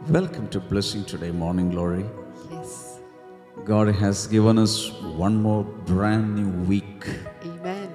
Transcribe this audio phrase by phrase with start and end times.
[0.00, 2.04] Welcome to Blessing Today Morning Glory.
[2.48, 3.00] Yes.
[3.64, 7.00] God has given us one more brand new week.
[7.44, 7.88] Amen.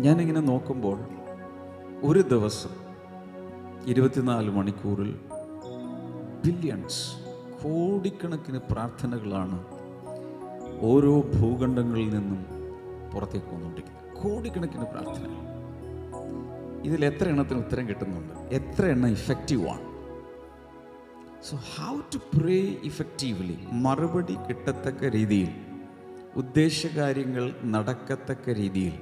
[0.00, 0.96] ഞാനിങ്ങനെ നോക്കുമ്പോൾ
[2.02, 2.72] ഒരു ദിവസം
[3.86, 5.12] ഇരുപത്തിനാല് മണിക്കൂറിൽ
[6.44, 7.02] ബില്യൺസ്
[7.60, 9.58] കോടിക്കണക്കിന് പ്രാർത്ഥനകളാണ്
[10.90, 12.40] ഓരോ ഭൂഖണ്ഡങ്ങളിൽ നിന്നും
[13.12, 15.38] പുറത്തേക്ക് വന്നുകൊണ്ടിരിക്കുന്നത് കോടിക്കണക്കിന് പ്രാർത്ഥനകൾ
[16.84, 18.34] ഇതിൽ എത്ര എണ്ണത്തിന് ഉത്തരം കിട്ടുന്നുണ്ട്?
[18.54, 19.86] എത്ര എണ്ണം ഇഫക്റ്റീവാണ്
[21.48, 22.58] so how to pray
[22.90, 25.50] effectively മറുപടി കിട്ടത്തക്ക രീതിയിൽ
[26.36, 28.94] ഉദ്ദേശകാര്യങ്ങൾ നടക്കത്തക്ക രീതിയിൽ.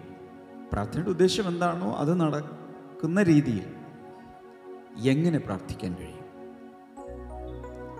[0.72, 3.66] പ്രാർത്ഥനയുടെ ഉദ്ദേശം എന്താണോ അത് നടക്കുന്ന രീതിയിൽ
[5.08, 6.26] എങ്ങനെ പ്രാർത്ഥിക്കാൻ കഴിയും?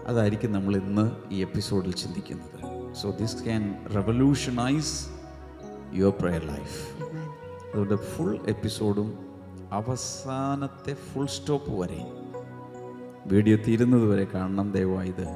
[0.06, 1.04] അതായിരിക്കും നമ്മൾ ഇന്ന്
[1.34, 2.58] ഈ എപ്പിസോഡിൽ ചിന്തിക്കുന്നത്.
[2.94, 4.94] So this can revolutionise
[5.94, 6.78] your prayer life.
[7.70, 9.29] അതുകൊണ്ട് ഫുൾ എപ്പിസോഡും
[9.72, 12.06] അവസാനത്തെ ഫുൾ സ്റ്റോപ്പ് വരെ.
[13.26, 14.72] വീഡിയോ തീരുന്നത് വരെ കാണണം.
[14.72, 15.26] ദയവായി ഇത്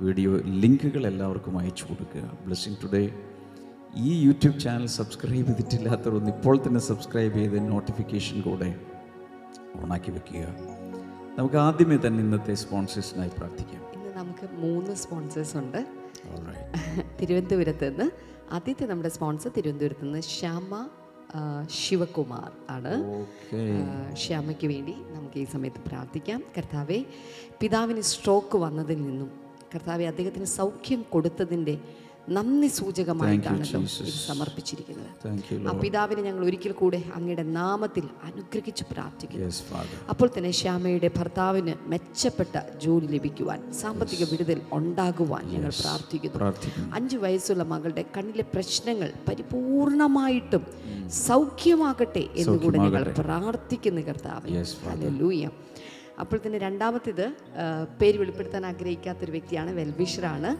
[0.00, 2.30] വീഡിയോ ലിങ്കുകൾ എല്ലാവർക്കും അയച്ചു കൊടുക്കുക.
[2.44, 3.12] ബ്ലെസ്സിങ് ടുഡേ
[3.96, 8.80] ഈ യൂട്യൂബ് ചാനൽ സബ്സ്ക്രൈബ് ചെയ്തിട്ടില്ലാത്തവരൊന്ന് ഇപ്പോൾ തന്നെ സബ്സ്ക്രൈബ് ചെയ്ത് നോട്ടിഫിക്കേഷൻ കൂടെ
[9.82, 10.44] ഓണാക്കി വെക്കുക.
[11.38, 13.82] നമുക്ക് ആദ്യമേ തന്നെ ഇന്നത്തെ സ്പോൺസേഴ്സിനായി പ്രാർത്ഥിക്കാം.
[13.94, 16.02] ഇന്ന് നമുക്ക് മൂന്ന് സ്പോൺസേഴ്സ് ഉണ്ട്.
[17.20, 18.10] തിരുവനന്തപുരത്ത് നിന്ന്
[18.52, 20.88] ആദ്യത്തെ നമ്മുടെ സ്പോൺസർ തിരുവനന്തപുരത്ത് നിന്ന് ശ്യാമ
[21.70, 22.92] ശിവകുമാർ ആണ്.
[24.14, 26.40] ശ്യാമയ്ക്ക് വേണ്ടി നമുക്ക് ഈ സമയത്ത് പ്രാർത്ഥിക്കാം.
[26.56, 26.98] കർത്താവെ
[27.60, 29.30] പിതാവിന് സ്ട്രോക്ക് വന്നതിൽ നിന്നും
[29.74, 31.74] കർത്താവെ അദ്ദേഹത്തിന് സൗഖ്യം കൊടുത്തതിന്റെ
[32.28, 33.64] നന്ദി സൂചകമായിട്ടാണ്.
[34.26, 35.68] സമർപ്പിച്ചിരിക്കുന്നത്.
[35.68, 39.44] ആ പിതാവിനെ ഞങ്ങൾ ഒരിക്കൽ കൂടെ അങ്ങയുടെ നാമത്തിൽ അനുഗ്രഹിച്ച് പ്രാർത്ഥിക്കുന്നു.
[40.08, 46.36] അപ്പോൾ തന്നെ ശ്യാമയുടെ ഭർത്താവിന് മെച്ചപ്പെട്ട ജോലി ലഭിക്കുവാൻ സാമ്പത്തിക വിടുതൽ ഉണ്ടാകുവാൻ ഞങ്ങൾ പ്രാർത്ഥിക്കുന്നു.
[46.94, 50.66] അഞ്ചു വയസ്സുള്ള മകളുടെ കണ്ണിലെ പ്രശ്നങ്ങൾ പരിപൂർണമായിട്ടും
[51.10, 54.48] സൗഖ്യമാകട്ടെ എന്നുകൂടെ ഞങ്ങൾ പ്രാർത്ഥിക്കുന്നു കർത്താവ്.
[54.48, 55.10] Yes, Father.
[55.18, 55.48] ലൂയ
[56.20, 57.32] അപ്പോൾ തന്നെ രണ്ടാമത്തേത്
[58.00, 60.56] പേര് വെളിപ്പെടുത്താൻ ആഗ്രഹിക്കാത്തൊരു വ്യക്തിയാണ് വെൽവിഷറാണ്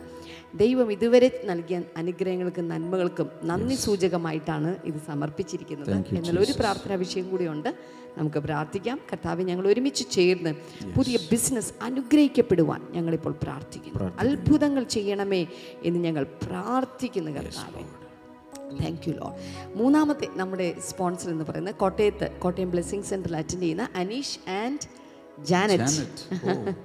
[0.56, 5.90] ദൈവം ഇതുവരെ നൽകിയ അനുഗ്രഹങ്ങൾക്കും നന്മകൾക്കും നന്ദി സൂചകമായിട്ടാണ് ഇത് സമർപ്പിച്ചിരിക്കുന്നത്.
[6.16, 8.02] എന്നുള്ള ഒരു പ്രാർത്ഥനാ വിഷയം കൂടിയുണ്ട്.
[8.18, 9.00] നമുക്ക് പ്രാർത്ഥിക്കാം.
[9.12, 10.54] കർത്താവ് ഞങ്ങൾ ഒരുമിച്ച് ചേർന്ന്
[10.96, 14.12] പുതിയ ബിസിനസ് അനുഗ്രഹിക്കപ്പെടുവാൻ ഞങ്ങളിപ്പോൾ പ്രാർത്ഥിക്കുന്നു.
[14.18, 15.46] അത്ഭുതങ്ങൾ ചെയ്യണമേ
[15.82, 17.84] എന്ന് ഞങ്ങൾ പ്രാർത്ഥിക്കുന്നു കർത്താവ്.
[18.82, 19.38] താങ്ക് യു ലോ
[19.74, 25.01] മൂന്നാമത്തെ നമ്മുടെ സ്പോൺസർ എന്ന് പറയുന്നത് കോട്ടയത്ത് കോട്ടയം ബ്ലെസ്സിങ് സെന്ററിൽ അറ്റൻഡ് ചെയ്യുന്ന അനീഷ് ആൻഡ്
[25.44, 26.02] ജാനറ്റ്.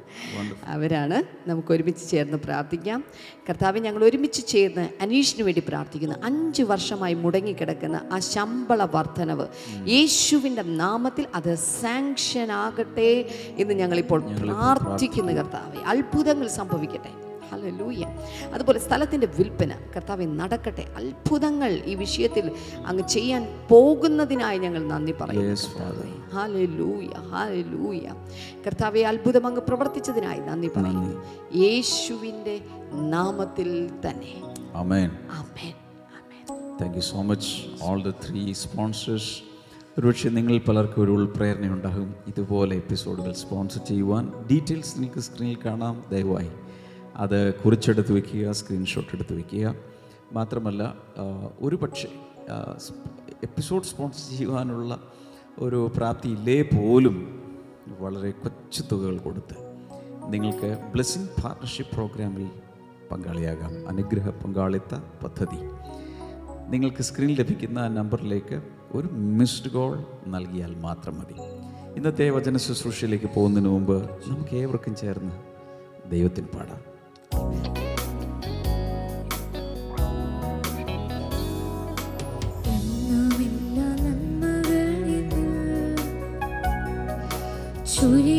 [0.65, 3.03] അവരാണ് നമുക്ക് ഒരുമിച്ച് ചേർന്ന് പ്രാർത്ഥിക്കാം.
[3.49, 6.15] കർത്താവ് ഞങ്ങൾ ഒരുമിച്ച് ചേർന്ന് അനീഷിന് വേണ്ടി പ്രാർത്ഥിക്കുന്നു.
[6.23, 9.47] അഞ്ച് വർഷമായി മുടങ്ങിക്കിടക്കുന്ന ആ ശമ്പള വർധനവ്.
[9.87, 15.83] യേശുവിന്റെ നാമത്തിൽ അത് സാങ്ഷൻ ആകട്ടെ എന്ന് ഞങ്ങളിപ്പോൾ പ്രാർത്ഥിക്കുന്നു കർത്താവെ.
[15.85, 17.09] അത്ഭുതങ്ങൾ സംഭവിക്കട്ടെ.
[17.51, 18.05] ഹല്ലേലൂയ
[18.53, 20.85] അതുപോലെ സ്ഥലത്തിന്റെ വിൽപ്പന കർത്താവ് നടക്കട്ടെ.
[20.97, 22.51] അത്ഭുതങ്ങൾ ഈ വിഷയത്തിൽ
[22.85, 25.45] അങ്ങ് ചെയ്യാൻ പോകുന്നതിനായി ഞങ്ങൾ നന്ദി പറയുന്നു.
[26.37, 28.13] ഹാലൂയ ഹാലൂയ
[28.67, 31.23] കർത്താവെ അത്ഭുതം അങ്ങ് പ്രവർത്തിച്ചതിനായി നന്ദി പറയുന്നു.
[31.55, 32.55] യേശുവിന്റെ
[33.09, 34.33] നാമത്തിൽ തന്നെ.
[34.73, 35.09] ആമേൻ.
[35.31, 35.73] ആമേൻ.
[36.81, 37.53] Thank you so much
[37.83, 39.33] all the three sponsors
[39.99, 42.15] ഒരുപക്ഷെ നിങ്ങൾ പലർക്കും ഒരു ഉൾപ്രേരണ ഉണ്ടാകും.
[42.27, 44.31] ഇതുപോലെ എപ്പിസോഡുകൾ സ്പോൺസർ ചെയ്യുവാൻ.
[44.51, 46.05] ഡീറ്റെയിൽസ് നിങ്ങൾക്ക് സ്ക്രീനിൽ കാണാം.
[46.11, 46.51] ദയവായി
[47.15, 49.75] അത് കുറിച്ചെടുത്ത് വയ്ക്കുക സ്ക്രീൻഷോട്ട് എടുത്ത് വയ്ക്കുക
[50.33, 50.93] മാത്രമല്ല
[51.59, 52.09] ഒരു പക്ഷേ
[53.43, 54.99] എപ്പിസോഡ് സ്പോൺസർ ചെയ്യുവാനുള്ള
[55.61, 57.15] ഒരു പ്രാപ്തി ഇല്ലേ പോലും
[57.99, 59.55] വളരെ കൊച്ചു തുകകൾ കൊടുത്ത്
[60.33, 62.49] നിങ്ങൾക്ക് ബ്ലെസ്സിങ് പാർട്ണർഷിപ്പ് പ്രോഗ്രാമിൽ
[63.11, 63.87] പങ്കാളിയാകാം.
[63.87, 65.59] അനുഗ്രഹ പങ്കാളിത്ത പദ്ധതി.
[66.69, 68.61] നിങ്ങൾക്ക് സ്ക്രീനിൽ ലഭിക്കുന്ന ആ നമ്പറിലേക്ക്
[68.93, 71.37] ഒരു മിസ്ഡ് കോൾ നൽകിയാൽ മാത്രം മതി.
[71.97, 73.97] ഇന്നത്തെ വചന ശുശ്രൂഷയിലേക്ക് പോകുന്നതിന് മുമ്പ്
[74.27, 75.35] നമുക്ക് ഏവർക്കും ചേർന്ന്
[76.11, 76.81] ദൈവത്തിന് പാടാം.
[87.99, 88.36] 属于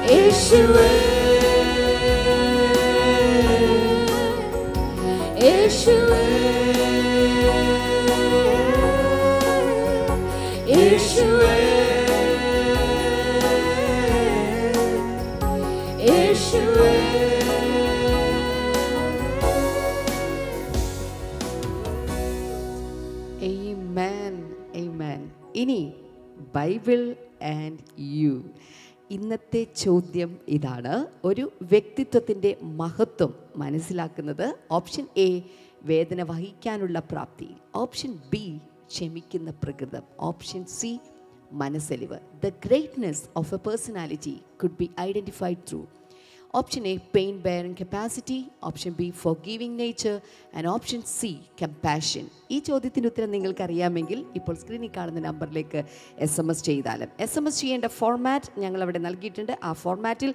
[0.08, 0.92] യേശുവേ
[26.64, 28.42] ബൈബിൾ ആൻഡ് യു.
[29.10, 31.06] ഇന്നത്തെ ചോദ്യം ഇതാണ്.
[31.24, 35.42] ഒരു വ്യക്തിത്വത്തിന്റെ മഹത്വം മനസ്സിലാക്കുന്നത് ഓപ്ഷൻ എ
[35.82, 37.48] വേദന വഹിക്കാനുള്ള പ്രാപ്തി.
[37.74, 38.58] ഓപ്ഷൻ ബി
[38.88, 40.02] ക്ഷമിക്കുന്ന പ്രകൃതം.
[40.20, 40.98] Option C
[41.52, 42.18] മനസ്സലിവ്.
[42.44, 45.86] The greatness of a personality could be identified through
[46.90, 48.36] a pain bearing capacity
[48.68, 49.06] option B
[49.46, 50.14] forgiving nature
[50.56, 51.30] and option C
[51.60, 52.24] compassion
[52.54, 55.80] ഈ ചോദ്യത്തിന്റെ ഉത്തരം നിങ്ങൾക്ക് അറിയാമെങ്കിൽ ഇപ്പോൾ സ്ക്രീനിൽ കാണുന്ന നമ്പറിലേക്ക്
[56.26, 57.08] എസ് എം എസ് ചെയ്താലും.
[57.26, 59.52] എസ് എം എസ് ചെയ്യേണ്ട ഫോർമാറ്റ് ഞങ്ങൾ അവിടെ നൽകിയിട്ടുണ്ട്.
[59.68, 60.30] ആ ഫോർമാറ്റിൽ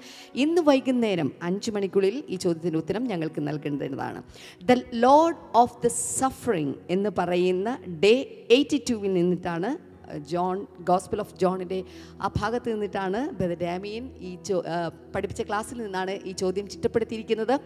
[0.45, 4.21] ഇന്ന് വൈകുന്നേരം അഞ്ച് മണിക്കുള്ളിൽ ഈ ചോദ്യത്തിന്റെ ഉത്തരം ഞങ്ങൾക്ക് നൽകേണ്ടതാണ്.
[4.69, 8.15] The load of the suffering എന്ന് പറയുന്ന ഡേ
[8.57, 9.71] എയ്റ്റി ടുവിൽ നിന്നിട്ടാണ്
[10.17, 11.83] ജോൺ ഗോസ്പിൾ ഓഫ് ജോണിന്റെ
[12.21, 14.63] ആ ഭാഗത്ത് നിന്നിട്ടാണ് ബ്രദർ ഡാമിയൻ ഈ ചോ
[15.15, 17.59] പഠിപ്പിച്ച ക്ലാസ്സിൽ നിന്നാണ് ഈ ചോദ്യം ചിട്ടപ്പെടുത്തിയിരിക്കുന്നത്.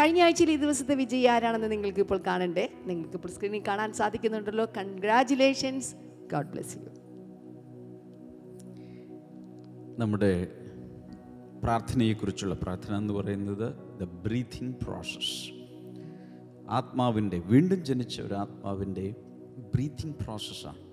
[0.00, 2.68] കഴിഞ്ഞ ആഴ്ചയിൽ ഈ ദിവസത്തെ വിജയി ആരാണെന്ന് നിങ്ങൾക്ക് ഇപ്പോൾ കാണണ്ടേ?
[2.86, 4.64] നിങ്ങൾക്ക് ഇപ്പോൾ സ്ക്രീനിൽ കാണാൻ സാധിക്കുന്നുണ്ടല്ലോ.
[4.64, 5.94] കൺഗ്രാചുലേഷൻസ്
[6.32, 6.90] ഗോഡ് ബ്ലെസ് യു
[9.98, 10.48] നമ്മുടെ
[11.64, 15.52] പ്രാർത്ഥനയെക്കുറിച്ചുള്ള പ്രാർത്ഥന എന്ന് പറയുന്നത് ദ ബ്രീത്തിങ് പ്രോസസ്
[16.70, 19.14] ആത്മാവിന്റെ വീണ്ടും ജനിച്ച ഒരു ആത്മാവിന്റെ
[19.74, 20.89] ബ്രീത്തിങ് പ്രോസസ്സാണ്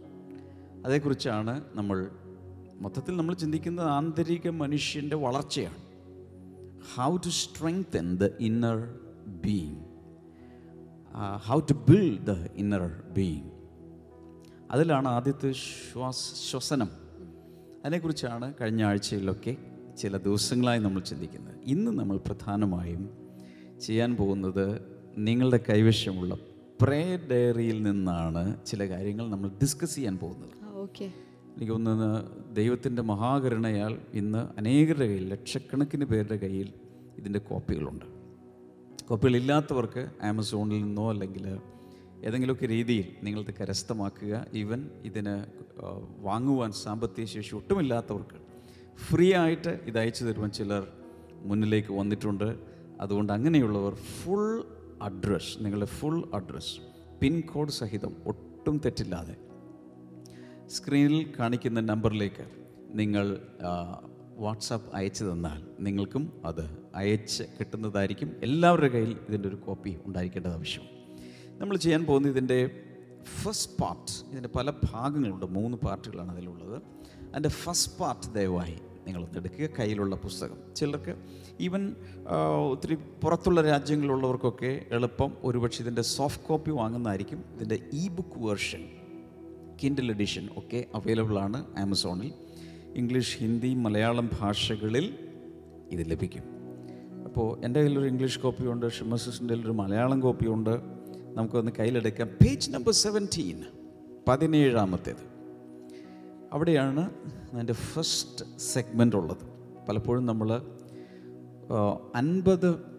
[0.85, 2.09] അതേക്കുറിച്ചാണ് നമ്മൾ
[2.81, 5.79] മൊത്തത്തിൽ നമ്മൾ ചിന്തിക്കുന്നത് ആന്തരിക മനുഷ്യന്റെ വളർച്ചയാണ്.
[6.95, 9.83] How to strengthen the inner being
[11.47, 13.51] how to build the inner being
[14.71, 16.89] അതിലാണ് ആദ്യത്തെ ശ്വാസ ശ്വസനം.
[17.85, 19.57] അതിനെക്കുറിച്ചാണ് കഴിഞ്ഞ ആഴ്ചയിലൊക്കെ
[19.97, 21.55] ചില ദിവസങ്ങളായി നമ്മൾ ചിന്തിക്കുന്നത്.
[21.65, 23.09] ഇന്ന് നമ്മൾ പ്രധാനമായും
[23.81, 24.65] ചെയ്യാൻ പോകുന്നത്
[25.17, 26.37] നിങ്ങളുടെ കൈവശമുള്ള
[26.81, 30.66] പ്രേ ഡയറിയിൽ നിന്നാണ് ചില കാര്യങ്ങൾ നമ്മൾ ഡിസ്കസ് ചെയ്യാൻ പോകുന്നത്.
[30.79, 36.73] എനിക്ക് തോന്നുന്നത് ദൈവത്തിന്റെ മഹാകരുണയാൽ ഇന്ന് അനേകരുടെ കയ്യിൽ ലക്ഷക്കണക്കിന് പേരുടെ കയ്യിൽ
[37.17, 38.05] ഇതിന്റെ കോപ്പികളുണ്ട്.
[39.07, 41.59] കോപ്പികളില്ലാത്തവർക്ക് ആമസോണിൽ നിന്നോ അല്ലെങ്കിൽ
[42.25, 45.45] ഏതെങ്കിലുമൊക്കെ രീതിയിൽ നിങ്ങൾക്ക് കരസ്ഥമാക്കുക ഈവൻ ഇതിന്
[46.17, 48.39] വാങ്ങുവാൻ സാമ്പത്തിക ശേഷി ഒട്ടുമില്ലാത്തവർക്ക്
[48.95, 50.87] ഫ്രീ ആയിട്ട് ഇത് അയച്ചു തരുവാൻ ചിലർ
[51.41, 52.55] മുന്നിലേക്ക് വന്നിട്ടുണ്ട്.
[53.01, 54.63] അതുകൊണ്ട് അങ്ങനെയുള്ളവർ ഫുൾ
[55.01, 56.79] അഡ്രസ് നിങ്ങളുടെ ഫുൾ അഡ്രസ്
[57.21, 59.35] പിൻകോഡ് സഹിതം ഒട്ടും തെറ്റില്ലാതെ
[60.67, 62.45] സ്ക്രീനിൽ കാണിക്കുന്ന നമ്പറിലേക്ക്
[62.93, 63.37] നിങ്ങൾ
[64.37, 68.35] വാട്സാപ്പ് അയച്ചു തന്നാൽ നിങ്ങൾക്കും അത് അയച്ച് കിട്ടുന്നതായിരിക്കും.
[68.43, 70.83] എല്ലാവരുടെ കയ്യിൽ ഇതിന്റെ ഒരു കോപ്പി ഉണ്ടായിരിക്കേണ്ടത് ആവശ്യം.
[71.57, 72.83] നമ്മൾ ചെയ്യാൻ പോകുന്ന ഇതിന്റെ
[73.41, 75.45] ഫസ്റ്റ് പാർട്ട് ഇതിന്റെ പല ഭാഗങ്ങളുണ്ട്.
[75.45, 76.81] മൂന്ന് പാർട്ടുകളാണ് അതിലുള്ളത്.
[77.29, 79.69] അതിന്റെ ഫസ്റ്റ് പാർട്ട് ദയവായി നിങ്ങളൊന്ന് എടുക്കുക.
[79.79, 80.75] കയ്യിലുള്ള പുസ്തകം.
[80.75, 81.15] ചിലർക്ക്
[81.59, 81.95] ഈവൻ
[82.71, 87.43] ഒത്തിരി പുറത്തുള്ള രാജ്യങ്ങളിലുള്ളവർക്കൊക്കെ എളുപ്പം ഒരുപക്ഷെ ഇതിന്റെ സോഫ്റ്റ് കോപ്പി വാങ്ങുന്നതായിരിക്കും.
[87.55, 88.89] ഇതിന്റെ e book version
[89.83, 92.33] Kindle edition ഒക്കെ അവൈലബിൾ ആണ് ആമസോണിൽ
[92.95, 95.17] ഇംഗ്ലീഷ് ഹിന്ദി മലയാളം ഭാഷകളിൽ
[95.91, 96.43] ഇത് ലഭിക്കും.
[97.25, 100.69] അപ്പോൾ എന്റെ കയ്യിലൊരു ഇംഗ്ലീഷ് കോപ്പിയുണ്ട് ഷിമസിന്റെ ഒരു മലയാളം കോപ്പിയുണ്ട്
[101.33, 102.27] നമുക്കൊന്ന് കയ്യിലെടുക്കാം.
[102.27, 103.63] പേജ് നമ്പർ സെവന്റീൻ
[104.27, 105.23] പതിനേഴാമത്തേത്.
[106.53, 107.09] അവിടെയാണ്
[107.53, 109.37] അതിന്റെ ഫസ്റ്റ് സെഗ്മെന്റ് ഉള്ളത്.
[109.89, 110.61] പലപ്പോഴും നമ്മൾ
[112.15, 112.97] അൻപത്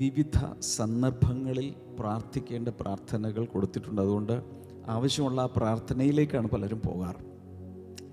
[0.00, 4.00] വിവിധ സന്ദർഭങ്ങളിൽ പ്രാർത്ഥിക്കേണ്ട പ്രാർത്ഥനകൾ കൊടുത്തിട്ടുണ്ട്.
[4.00, 4.42] അതുകൊണ്ട്
[4.88, 7.20] ആവശ്യമുള്ള പ്രാർത്ഥനയിലേക്കാണ് പലരും പോകാറ്.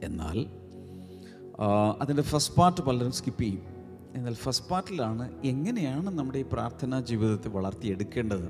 [0.03, 0.46] എന്നാൽ
[2.01, 3.62] അതിന്റെ ഫസ്റ്റ് പാർട്ട് പലരും സ്കിപ്പ് ചെയ്യും.
[4.15, 8.48] എന്നാൽ ഫസ്റ്റ് പാർട്ടിലാണ് എങ്ങനെയാണ് നമ്മുടെ ഈ പ്രാർത്ഥനാ ജീവിതത്തെ വളർത്തിയെടുക്കേണ്ടത്?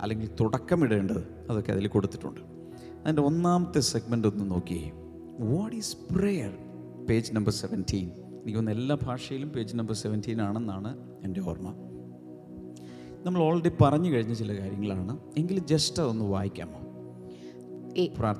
[0.00, 1.46] അല്ലെങ്കിൽ തുടക്കമിടേണ്ടത്?
[1.50, 2.40] അതൊക്കെ അതിൽ കൊടുത്തിട്ടുണ്ട്.
[3.02, 4.92] അതിന്റെ ഒന്നാമത്തെ സെഗ്മെന്റ് ഒന്ന് നോക്കിയേ
[5.38, 6.52] what is prayer
[7.10, 10.90] page number seventeen എനിക്ക് തോന്നുന്നു എല്ലാ ഭാഷയിലും പേജ് നമ്പർ സെവന്റീൻ ആണെന്നാണ്
[11.24, 11.74] എന്റെ ഓർമ്മ.
[13.24, 15.18] നമ്മൾ ഓൾറെഡി പറഞ്ഞു കഴിഞ്ഞ ചില കാര്യങ്ങളാണ്.
[15.38, 16.78] എങ്കിലും ജസ്റ്റ് അതൊന്ന് വായിക്കാമോ?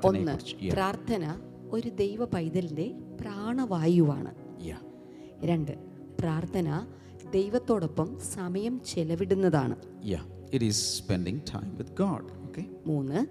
[0.05, 0.37] ഒന്ന്
[0.73, 1.41] പ്രാർത്ഥന
[1.71, 4.35] ഒരു ദൈവ പൈതലിന്റെ പ്രാണവായുവാണ്
[5.45, 5.73] രണ്ട്
[6.21, 6.87] പ്രാർത്ഥന
[7.31, 9.77] ദൈവത്തോടൊപ്പം സമയം ചെലവിടുന്നതാണ്.
[12.87, 13.27] മൂന്ന്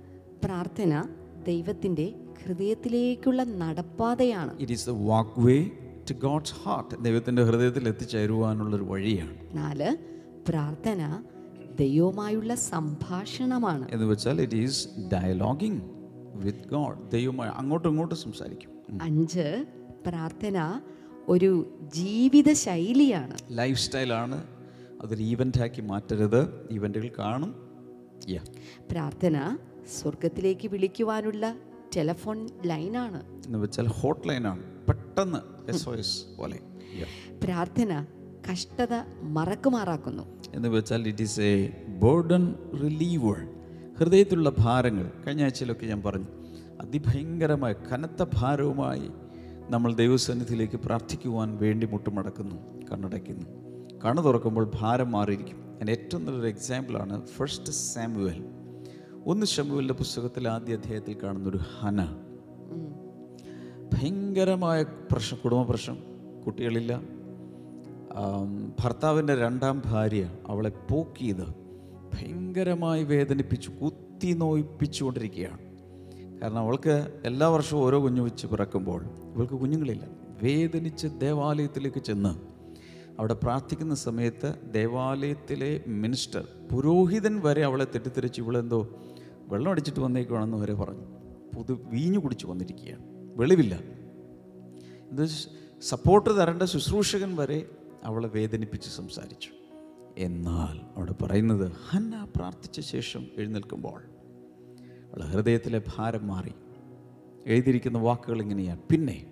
[0.45, 1.03] പ്രാർത്ഥന
[1.47, 2.13] ദൈവത്തിന്റെ
[2.43, 4.59] ഹൃദയത്തിലേക്കുള്ള നടപ്പാതയാണ്.
[4.59, 4.89] It is
[5.39, 5.69] walkway
[6.09, 9.37] to God's heart ദൈവത്തിന്റെ ഹൃദയത്തിൽ എത്തിച്ചേരുവാനുള്ളൊരു വഴിയാണ്.
[9.53, 9.97] നാല്
[10.49, 11.23] പ്രാർത്ഥന
[11.79, 13.87] ദൈവവുമായുള്ള സംഭാഷണമാണ്.
[13.91, 15.81] എന്ന് വെച്ചാൽ it is dialoguing
[16.35, 18.71] with God ദൈവമായി അങ്ങോട്ടും ഇങ്ങോട്ടും സംസാരിക്കും.
[19.01, 19.65] അഞ്ച്
[20.07, 20.81] പ്രാർത്ഥന
[21.27, 23.37] ഒരു ജീവിത ശൈലിയാണ്.
[23.51, 24.43] ലൈഫ് സ്റ്റൈലാണ്
[25.01, 26.67] അതൊരു ഈവന്റാക്കി മാറ്റരുത്.
[26.71, 27.71] ഈവന്റുകൾ കാണും.
[28.91, 29.57] പ്രാർത്ഥന
[29.99, 31.55] സ്വർഗത്തിലേക്ക് വിളിക്കുവാനുള്ള
[31.97, 36.59] ടെലഫോൺ ലൈനാണ് എന്ന് വെച്ചാൽ ഹോട്ട് ലൈനാണ് പെട്ടെന്ന് എസ് ഒ എസ് പോലെ.
[37.43, 38.05] പ്രാർത്ഥന
[38.51, 40.23] കഷ്ടത മറക്കുമാറാക്കുന്നു.
[40.53, 43.60] എന്ന് വെച്ചാൽ it is a burden reliever
[44.01, 45.11] ഹൃദയത്തിലുള്ള ഭാരങ്ങൾ.
[45.27, 46.25] കഴിഞ്ഞ ആഴ്ചയിലൊക്കെ ഞാൻ പറഞ്ഞു
[46.81, 49.09] അതിഭയങ്കരമായ കനത്ത ഭാരവുമായി
[49.69, 52.55] നമ്മൾ ദൈവസന്നിധിയിലേക്ക് പ്രാർത്ഥിക്കുവാൻ വേണ്ടി മുട്ടുമടക്കുന്നു
[52.91, 53.45] കണ്ണടയ്ക്കുന്നു.
[54.05, 55.75] കണ്ണു തുറക്കുമ്പോൾ ഭാരം മാറിയിരിക്കും.
[55.75, 58.45] അതിന് ഏറ്റവും നല്ലൊരു എക്സാമ്പിളാണ് ഫസ്റ്റ് സാമുവൽ
[59.25, 62.05] ഒന്ന് ഷമുവലിന്റെ പുസ്തകത്തിൽ ആദ്യ അധ്യായത്തിൽ കാണുന്നൊരു ഹന.
[63.93, 65.97] ഭയങ്കരമായ പ്രശ്നം കുടുംബ പ്രശ്നം.
[66.45, 67.01] കുട്ടികളില്ല.
[68.83, 71.60] ഭർത്താവിന്റെ രണ്ടാം ഭാര്യ അവളെ പോക്കിയത്
[72.13, 75.59] ഭയങ്കരമായി വേദനിപ്പിച്ചു കുത്തി നോയിപ്പിച്ചുകൊണ്ടിരിക്കുകയാണ്.
[76.41, 80.07] കാരണം അവൾക്ക് എല്ലാ വർഷവും ഓരോ കുഞ്ഞു വെച്ച് പിറക്കുമ്പോൾ ഇവൾക്ക് കുഞ്ഞുങ്ങളില്ല.
[80.43, 82.51] വേദനിച്ച് ദേവാലയത്തിലേക്ക് ചെന്ന്
[83.19, 88.89] അവിടെ പ്രാർത്ഥിക്കുന്ന സമയത്ത് ദേവാലയത്തിലെ മിനിസ്റ്റർ പുരോഹിതൻ വരെ അവളെ തെറ്റിദ്ധരിച്ച് ഇവളെന്തോ
[89.47, 91.05] വെള്ളം അടിച്ചിട്ട് വന്നേക്കുവാണെന്ന് വരെ പറഞ്ഞു.
[91.55, 93.03] പുതു വീഞ്ഞു കുടിച്ച് വന്നിരിക്കുകയാണ്.
[93.35, 93.79] വെളിവില്ല.
[95.11, 95.29] ഇത്
[95.81, 97.65] സപ്പോർട്ട് തരേണ്ട ശുശ്രൂഷകൻ വരെ
[98.03, 99.49] അവളെ വേദനിപ്പിച്ച് സംസാരിച്ചു.
[100.17, 104.01] എന്നാൽ അവിടെ പറയുന്നത് ഹന്ന പ്രാർത്ഥിച്ച ശേഷം എഴുന്നേൽക്കുമ്പോൾ
[105.11, 106.51] അവളുടെ ഹൃദയത്തിലെ ഭാരം മാറി.
[107.45, 108.79] എഴുതിയിരിക്കുന്ന വാക്കുകൾ ഇങ്ങനെയാണ്.
[108.79, 109.25] പിന്നെ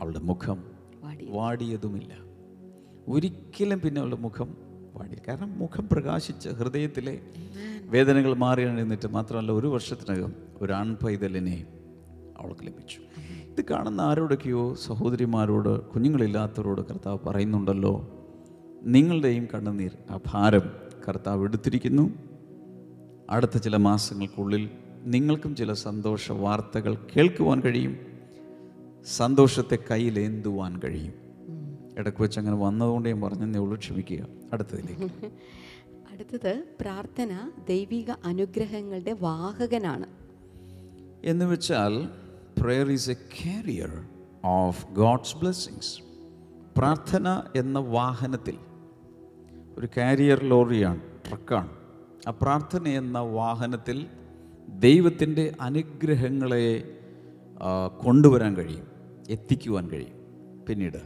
[0.00, 0.64] അവളുടെ മുഖം
[1.22, 2.12] വാടിയതുമില്ല.
[3.08, 4.56] ഒരിക്കലും പിന്നെ അവളുടെ മുഖം
[4.94, 7.20] വാടി കാരണം മുഖം പ്രകാശിച്ച് ഹൃദയത്തിലെ
[7.80, 11.66] വേദനകൾ മാറി എഴുന്നിട്ട് മാത്രമല്ല ഒരു വർഷത്തിനകം ഒരു ആൺപൈതലിനെ
[12.38, 13.00] അവൾക്ക് ലഭിച്ചു.
[13.50, 18.15] ഇത് കാണുന്ന ആരോടൊക്കെയോ സഹോദരിമാരോട് കുഞ്ഞുങ്ങളില്ലാത്തവരോട് കർത്താവ് പറയുന്നുണ്ടല്ലോ
[18.86, 20.72] നിങ്ങളുടെയും കണ്ണുനീർ ആ ഭാരം
[21.08, 22.10] കർത്താവ് എടുത്തിരിക്കുന്നു.
[23.30, 24.70] അടുത്ത ചില മാസങ്ങൾക്കുള്ളിൽ
[25.04, 27.96] നിങ്ങൾക്കും ചില സന്തോഷ വാർത്തകൾ കേൾക്കുവാൻ കഴിയും.
[29.16, 31.14] സന്തോഷത്തെ കയ്യിലേന്തുവാൻ കഴിയും.
[31.98, 33.78] ഇടയ്ക്ക് വെച്ച് അങ്ങനെ വന്നതുകൊണ്ട് ഞാൻ പറഞ്ഞെന്നേ ഉള്ളൂ.
[33.78, 34.26] ക്ഷമിക്കുക.
[34.52, 35.02] അടുത്തതിലേക്ക്.
[36.12, 40.06] അടുത്തത് പ്രാർത്ഥന ദൈവിക അനുഗ്രഹങ്ങളുടെ വാഹകനാണ്.
[41.24, 42.08] എന്ന് വെച്ചാൽ
[42.62, 44.04] prayer is a carrier
[44.44, 45.98] of God's blessings
[46.76, 48.65] പ്രാർത്ഥന എന്ന വാഹനത്തിൽ
[49.78, 51.68] ഒരു കാരിയർ ലോറിയാണ് ട്രക്കാണ്
[52.28, 54.06] ആ പ്രാർത്ഥന എന്ന വാഹനത്തിൽ
[54.68, 56.98] ദൈവത്തിന്റെ അനുഗ്രഹങ്ങളെ
[58.04, 58.86] കൊണ്ടുവരാൻ കഴിയും
[59.28, 60.16] എത്തിക്കുവാൻ കഴിയും.
[60.68, 60.96] പിന്നീട്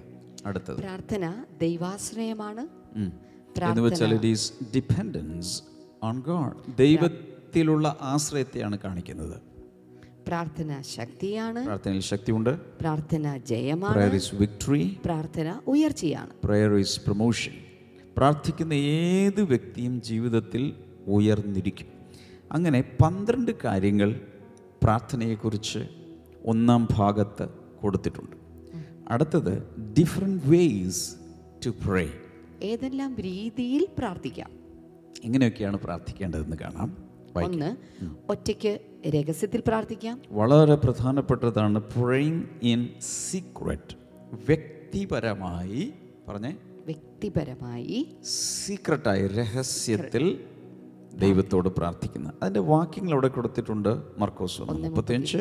[0.47, 0.77] അടുത്തത്.
[0.77, 2.69] പ്രാർത്ഥന ദൈവാശ്രയമാണ്.
[3.63, 5.63] എന്ന് വെച്ചാൽ it is dependence
[6.03, 9.41] on God ദൈവത്തിലുള്ള ആശ്രയത്തെയാണ് കാണിക്കുന്നത്.
[10.27, 11.65] പ്രാർത്ഥന ശക്തിയാണ്.
[11.65, 12.61] പ്രാർത്ഥനയിൽ ശക്തിയുണ്ട്.
[12.61, 13.95] പ്രാർത്ഥന ജയമാണ്.
[13.95, 16.31] പ്രയർ ഈസ് വിക്ടറി പ്രാർത്ഥന ഉയർച്ചയാണ്.
[16.45, 17.53] പ്രയർ ഈസ് പ്രൊമോഷൻ
[18.17, 20.75] പ്രാർത്ഥിക്കുന്ന ഏത് വ്യക്തിയും ജീവിതത്തിൽ
[21.07, 21.87] ഉയർന്നിരിക്കും.
[22.53, 24.21] അങ്ങനെ പന്ത്രണ്ട് കാര്യങ്ങൾ
[24.83, 25.79] പ്രാർത്ഥനയെക്കുറിച്ച്
[26.47, 27.49] ഒന്നാം ഭാഗത്ത്
[27.83, 28.37] കൊടുത്തിട്ടുണ്ട്.
[29.09, 31.15] അടുത്തത് ഡിഫറെന്റ് വേയ്സ്
[31.67, 32.11] ടു പ്രേ
[32.63, 34.51] ഏതെല്ലാം രീതിയിൽ പ്രാർത്ഥിക്കാം?
[35.25, 37.11] എങ്ങനെയൊക്കെയാണ് പ്രാർത്ഥിക്കേണ്ടതെന്ന് കാണാം.
[37.37, 37.77] ഒന്ന്
[38.29, 40.23] ഒറ്റയ്ക്ക് രഹസ്യത്തിൽ പ്രാർത്ഥിക്കാം.
[40.31, 43.95] വളരെ പ്രധാനപ്പെട്ടതാണ് പ്രേയിങ് ഇൻ സീക്രട്ട്
[44.49, 45.93] വ്യക്തിപരമായി
[46.29, 48.17] പറഞ്ഞേ വ്യക്തിപരമായി
[48.67, 50.45] സീക്രട്ടായി രഹസ്യത്തിൽ
[51.15, 52.33] ദൈവത്തോട് പ്രാർത്ഥിക്കുന്ന.
[52.43, 54.03] അതിന്റെ വാക്യങ്ങൾ അവിടെ കൊടുത്തിട്ടുണ്ട്.
[54.19, 55.39] മർക്കോസ് മുപ്പത്തിയഞ്ച്.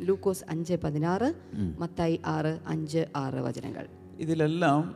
[0.00, 1.34] ലൂക്കോസ് അഞ്ച് പതിനാറ്.
[1.78, 3.86] മത്തായി ആറ് അഞ്ച് ആറ് വചനങ്ങൾ.
[4.18, 4.94] ഇതിലെല്ലാം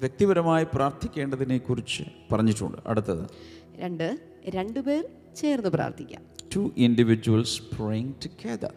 [0.00, 2.78] വ്യക്തിപരമായി പ്രാർത്ഥിക്കേണ്ടതിനെ കുറിച്ച് പറഞ്ഞിട്ടുണ്ട്.
[2.86, 3.28] അടുത്തത്.
[3.74, 5.04] രണ്ട് രണ്ടുപേർ
[5.36, 6.22] ചേർന്ന് പ്രാർത്ഥിക്കാം.
[6.56, 8.72] ടു ഇൻഡിവിജ്വൽസ് പ്രേയിങ് ടുഗദർ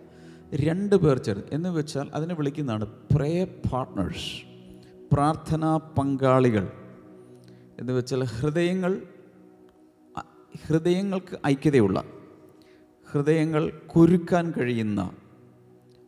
[0.53, 1.43] രണ്ട് പേർ ചേർന്ന്.
[1.51, 4.48] എന്ന് വെച്ചാൽ അതിനെ വിളിക്കുന്നതാണ് പ്രേയർ പാർട്ട്നേഴ്സ്
[5.13, 6.71] പ്രാർത്ഥനാ പങ്കാളികൾ
[7.79, 9.01] എന്ന് വെച്ചാൽ ഹൃദയങ്ങൾ
[10.67, 12.03] ഹൃദയങ്ങൾക്ക് ഐക്യതയുള്ള
[13.11, 15.11] ഹൃദയങ്ങൾ കുരുക്കാൻ കഴിയുന്ന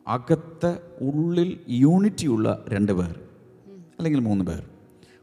[0.07, 3.19] അകത്ത് ഉള്ളിൽ യൂണിറ്റിയുള്ള രണ്ട് പേർ
[3.97, 4.69] അല്ലെങ്കിൽ മൂന്ന് പേർ.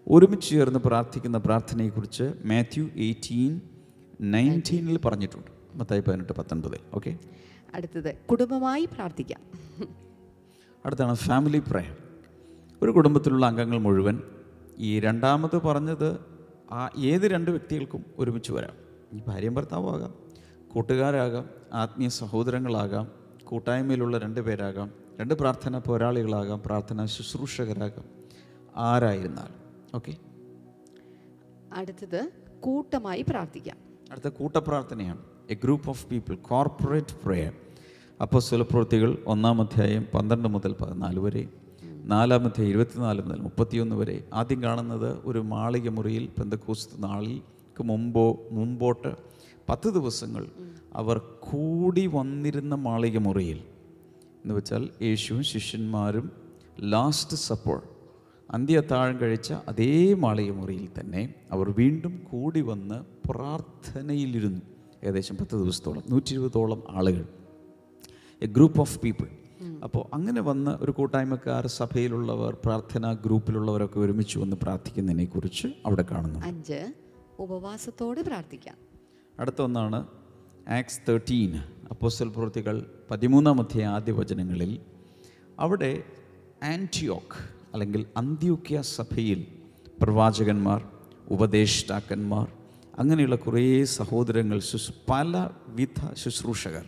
[0.09, 3.61] ഒരുമിച്ച് ചേർന്ന് പ്രാർത്ഥിക്കുന്ന പ്രാർത്ഥനയെക്കുറിച്ച് മാത്യു എയ്റ്റീൻ
[4.21, 5.51] നയന്റീനിൽ പറഞ്ഞിട്ടുണ്ട്.
[5.75, 6.79] മത്തായി പതിനെട്ട് പത്തൊൻപതിൽ.
[6.95, 7.19] ഓക്കെ?
[7.75, 9.41] അടുത്തത് കുടുംബമായി പ്രാർത്ഥിക്കാം.
[10.87, 12.08] അടുത്താണ് ഫാമിലി പ്രയർ.
[12.83, 14.23] ഒരു കുടുംബത്തിലുള്ള അംഗങ്ങൾ മുഴുവൻ
[14.79, 16.19] ഈ രണ്ടാമത് പറഞ്ഞത്
[16.71, 18.75] ആ ഏത് രണ്ട് വ്യക്തികൾക്കും ഒരുമിച്ച് വരാം.
[19.13, 20.15] ഈ ഭാര്യയും ഭർത്താവും ആകാം
[20.75, 23.09] കൂട്ടുകാരാകാം ആത്മീയ സഹോദരങ്ങളാകാം
[23.45, 28.05] കൂട്ടായ്മയിലുള്ള രണ്ട് പേരാകാം രണ്ട് പ്രാർത്ഥന പോരാളികളാകാം പ്രാർത്ഥന ശുശ്രൂഷകരാകാം.
[28.77, 29.51] ആരായിരുന്നാൽ
[29.95, 30.17] ഓക്കെ?
[31.73, 32.31] അടുത്തത്
[32.61, 33.77] കൂട്ടമായി പ്രാർത്ഥിക്കാം.
[34.11, 35.23] അടുത്ത കൂട്ടപ്രാർത്ഥനയാണ്.
[35.51, 37.53] A group of people corporate prayer
[38.23, 41.49] അപ്പോൾ സ്വലപ്രവൃത്തികൾ ഒന്നാം അധ്യായം പന്ത്രണ്ട് മുതൽ പതിനാല് വരെ
[42.09, 49.17] നാലാം അധ്യായം ഇരുപത്തിനാല് മുതൽ മുപ്പത്തിയൊന്ന് വരെ ആദ്യം കാണുന്നത് ഒരു മാളിക മുറിയിൽ പെന്തക്കോസ്ത് നാളിക്ക് മുമ്പോ മുമ്പോട്ട്
[49.69, 50.47] പത്ത് ദിവസങ്ങൾ
[50.95, 53.59] അവർ കൂടി വന്നിരുന്ന മാളിക മുറിയിൽ.
[54.45, 56.31] എന്ന് വെച്ചാൽ യേശുവും ശിഷ്യന്മാരും
[56.81, 57.83] ലാസ്റ്റ് സപ്പോൾ
[58.51, 64.61] അന്ത്യത്താഴം കഴിച്ച അതേ മാളിക മുറിയിൽ തന്നെ അവർ വീണ്ടും കൂടി വന്ന് പ്രാർത്ഥനയിലിരുന്നു.
[65.05, 67.25] ഏകദേശം പത്ത് ദിവസത്തോളം നൂറ്റി ഇരുപതോളം ആളുകൾ.
[68.43, 69.27] എ ഗ്രൂപ്പ് ഓഫ് പീപ്പിൾ
[69.83, 76.81] അപ്പോൾ അങ്ങനെ വന്ന് ഒരു കൂട്ടായ്മക്കാർ സഭയിലുള്ളവർ പ്രാർത്ഥനാ ഗ്രൂപ്പിലുള്ളവരൊക്കെ ഒരുമിച്ച് വന്ന് പ്രാർത്ഥിക്കുന്നതിനെ കുറിച്ച് അവിടെ കാണുന്നു അഞ്ച്
[77.39, 78.77] ഉപവാസത്തോടെ പ്രാർത്ഥിക്കാം.
[79.39, 79.99] അടുത്ത ഒന്നാണ്
[80.71, 81.53] ആക്സ് തേർട്ടീൻ
[81.91, 82.77] അപ്പോസ്റ്റൽ പ്രവൃത്തികൾ
[83.11, 84.73] പതിമൂന്നാം അധ്യായ ആദ്യ വചനങ്ങളിൽ
[85.59, 86.03] അവിടെ
[86.63, 87.39] ആന്റിയോക്ക്
[87.75, 89.41] അല്ലെങ്കിൽ അന്ത്യോക്യ സഭയിൽ
[90.03, 90.81] പ്രവാചകന്മാർ
[91.31, 92.47] ഉപദേഷ്ടാക്കന്മാർ
[92.99, 96.87] അങ്ങനെയുള്ള കുറേ സഹോദരങ്ങൾ ശുശ് പലവിധ ശുശ്രൂഷകർ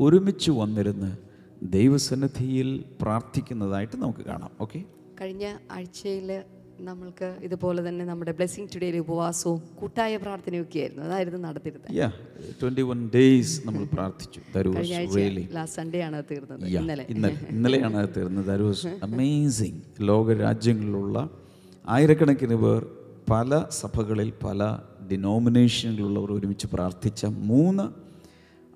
[0.00, 1.16] ഒരുമിച്ച് വന്നിരുന്ന്
[1.62, 4.50] ദൈവസന്നിധിയിൽ പ്രാർത്ഥിക്കുന്നതായിട്ട് നമുക്ക് കാണാം.
[4.60, 4.84] ഓക്കെ?
[5.20, 6.42] കഴിഞ്ഞ ആഴ്ചയിൽ
[6.80, 11.92] നമ്മൾക്ക് ഇതുപോലെ തന്നെ നമ്മുടെ ബ്ലെസ്സിങ് ടുഡേയിലെ ഉപവാസവും കൂട്ടായ പ്രാർത്ഥനയൊക്കെ ആയിരുന്നു അതായിരുന്നു നടത്തിയിരുന്നത്.
[13.14, 14.40] ഡേയ്സ് നമ്മൾ പ്രാർത്ഥിച്ചു.
[15.52, 16.66] ലാസ്റ്റ് സൺഡേ ആണ് തീർന്നത്.
[16.66, 17.06] ഇന്നലെ.
[17.10, 17.34] ഇന്നലെ.
[17.50, 18.46] ഇന്നലെയാണ് അത് തീർന്നത്.
[18.46, 21.30] ദാറ്റ് വാസ് അമേസിങ് ലോക രാജ്യങ്ങളിലുള്ള
[21.88, 22.86] ആയിരക്കണക്കിന് പേർ
[23.30, 24.78] പല സഭകളിൽ പല
[25.12, 28.10] ഡിനോമിനേഷനുകളിലുള്ളവർ ഒരുമിച്ച് പ്രാർത്ഥിച്ച മൂന്ന്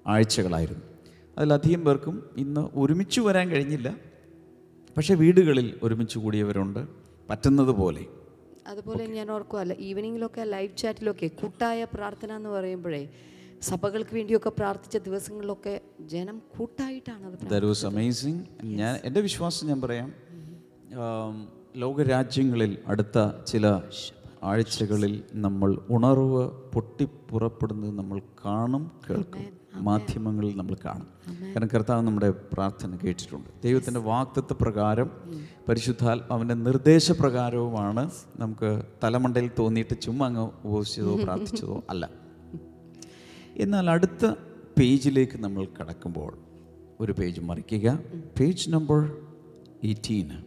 [0.09, 0.94] ആഴ്ചകളായിരുന്നു.
[1.39, 3.97] അതിലധികം പേർക്കും ഇന്ന് ഒരുമിച്ച് വരാൻ കഴിഞ്ഞില്ല.
[4.97, 6.89] പക്ഷേ വീടുകളിൽ ഒരുമിച്ച് കൂടിയവരുണ്ട്.
[7.31, 8.07] പറ്റുന്നത് പോലെ.
[8.67, 13.09] അതുപോലെ ഞാൻ ഓർക്കുമല്ല ഈവനിങ്ങിലൊക്കെ ലൈവ് ചാറ്റിലൊക്കെ കൂട്ടായ പ്രാർത്ഥന എന്ന് പറയുമ്പോഴേ
[13.63, 20.13] സഭകൾക്ക് വേണ്ടിയൊക്കെ പ്രാർത്ഥിച്ച ദിവസങ്ങളിലൊക്കെ ജനം കൂട്ടായിട്ടാണ് ദാറ്റ് വാസ് അമേസിങ് ഞാൻ എന്റെ വിശ്വാസം ഞാൻ പറയാം.
[21.77, 23.81] ലോകരാജ്യങ്ങളിൽ അടുത്ത ചില
[24.43, 29.64] ആഴ്ചകളിൽ നമ്മൾ ഉണർവ് പൊട്ടിപ്പുറപ്പെടുന്നത് നമ്മൾ കാണും കേൾക്കും.
[29.75, 31.09] മാധ്യമങ്ങളിൽ നമ്മൾ കാണും.
[31.55, 33.63] കാരണം കർത്താവ് നമ്മുടെ പ്രാർത്ഥന കേട്ടിട്ടുണ്ട്.
[33.63, 35.11] ദൈവത്തിന്റെ വാക്തത്വ പ്രകാരം
[35.69, 42.11] പരിശുദ്ധാത്മാവിന്റെ നിർദ്ദേശപ്രകാരവുമാണ് നമുക്ക് തലമണ്ടയിൽ തോന്നിയിട്ട് ചുമ്മാ അങ്ങ് ഉപസിച്ചതോ പ്രാർത്ഥിച്ചതോ അല്ല.
[43.57, 44.35] എന്നാൽ അടുത്ത
[44.79, 46.39] പേജിലേക്ക് നമ്മൾ കടക്കുമ്പോൾ
[47.01, 47.99] ഒരു പേജ് മറിക്കുക.
[48.41, 49.17] പേജ് നമ്പർ
[49.85, 50.39] എയ്റ്റീന്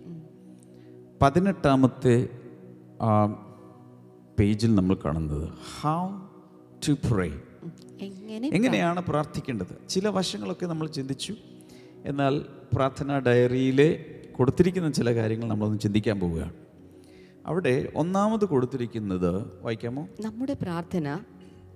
[1.22, 2.30] പതിനെട്ടാമത്തെ
[4.40, 5.50] പേജിൽ നമ്മൾ കാണുന്നത്.
[5.82, 6.08] ഹൗ
[6.88, 7.42] ടു പ്രേ
[8.02, 9.90] എങ്ങനെയാണ് പ്രാർത്ഥിക്കേണ്ടത്?
[9.90, 11.36] ചില വശങ്ങളൊക്കെ നമ്മൾ ചിന്തിച്ചു.
[12.06, 16.54] എന്നാൽ പ്രാർത്ഥനാ ഡയറിയിലെ കൊടുത്തിരിക്കുന്ന ചില കാര്യങ്ങൾ നമ്മളൊന്ന് ചിന്തിക്കാൻ പോവുകയാണ്.
[17.46, 20.08] അവിടെ ഒന്നാമത് കൊടുത്തിരിക്കുന്നത് വായിക്കാമോ?
[20.22, 21.20] നമ്മുടെ പ്രാർത്ഥന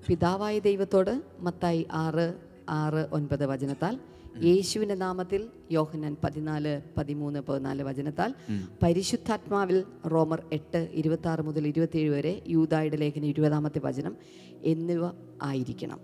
[0.07, 2.33] പിതാവായ ദൈവത്തോട് മത്തായി ആറ്
[2.69, 3.99] ആറ് ഒൻപത് വചനത്താൽ
[4.39, 8.35] യേശുവിന്റെ നാമത്തിൽ യോഹന്നാൻ പതിനാല് പതിമൂന്ന് പതിനാല് വചനത്താൽ
[8.83, 14.17] പരിശുദ്ധാത്മാവിൽ റോമർ എട്ട് ഇരുപത്തി ആറ് മുതൽ ഇരുപത്തിയേഴ് വരെ യൂതായുടെ ലേഖനം ഇരുപതാമത്തെ വചനം
[14.63, 15.05] എന്നിവ
[15.41, 15.99] ആയിരിക്കണം.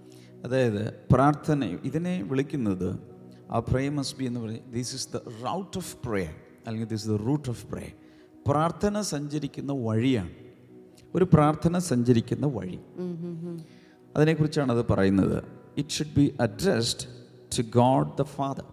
[0.46, 3.00] അതായത് പ്രാർത്ഥന ഇതിനെ വിളിക്കുന്നത്
[3.52, 4.72] ആ പ്രേ മസ്റ്റ് ബി എന്ന് പറയും.
[4.72, 6.36] This is the route of prayer
[6.68, 7.92] അല്ലെങ്കിൽ this the route of pray
[8.48, 10.30] പ്രാർത്ഥന സഞ്ചരിക്കുന്ന വഴിയാണ്.
[11.16, 12.80] ഒരു പ്രാർത്ഥന സഞ്ചരിക്കുന്ന വഴി.
[14.16, 15.44] അതിനെക്കുറിച്ചാണ് അത് പറയുന്നത്.
[15.78, 17.17] It should be addressed
[17.58, 18.64] to God the father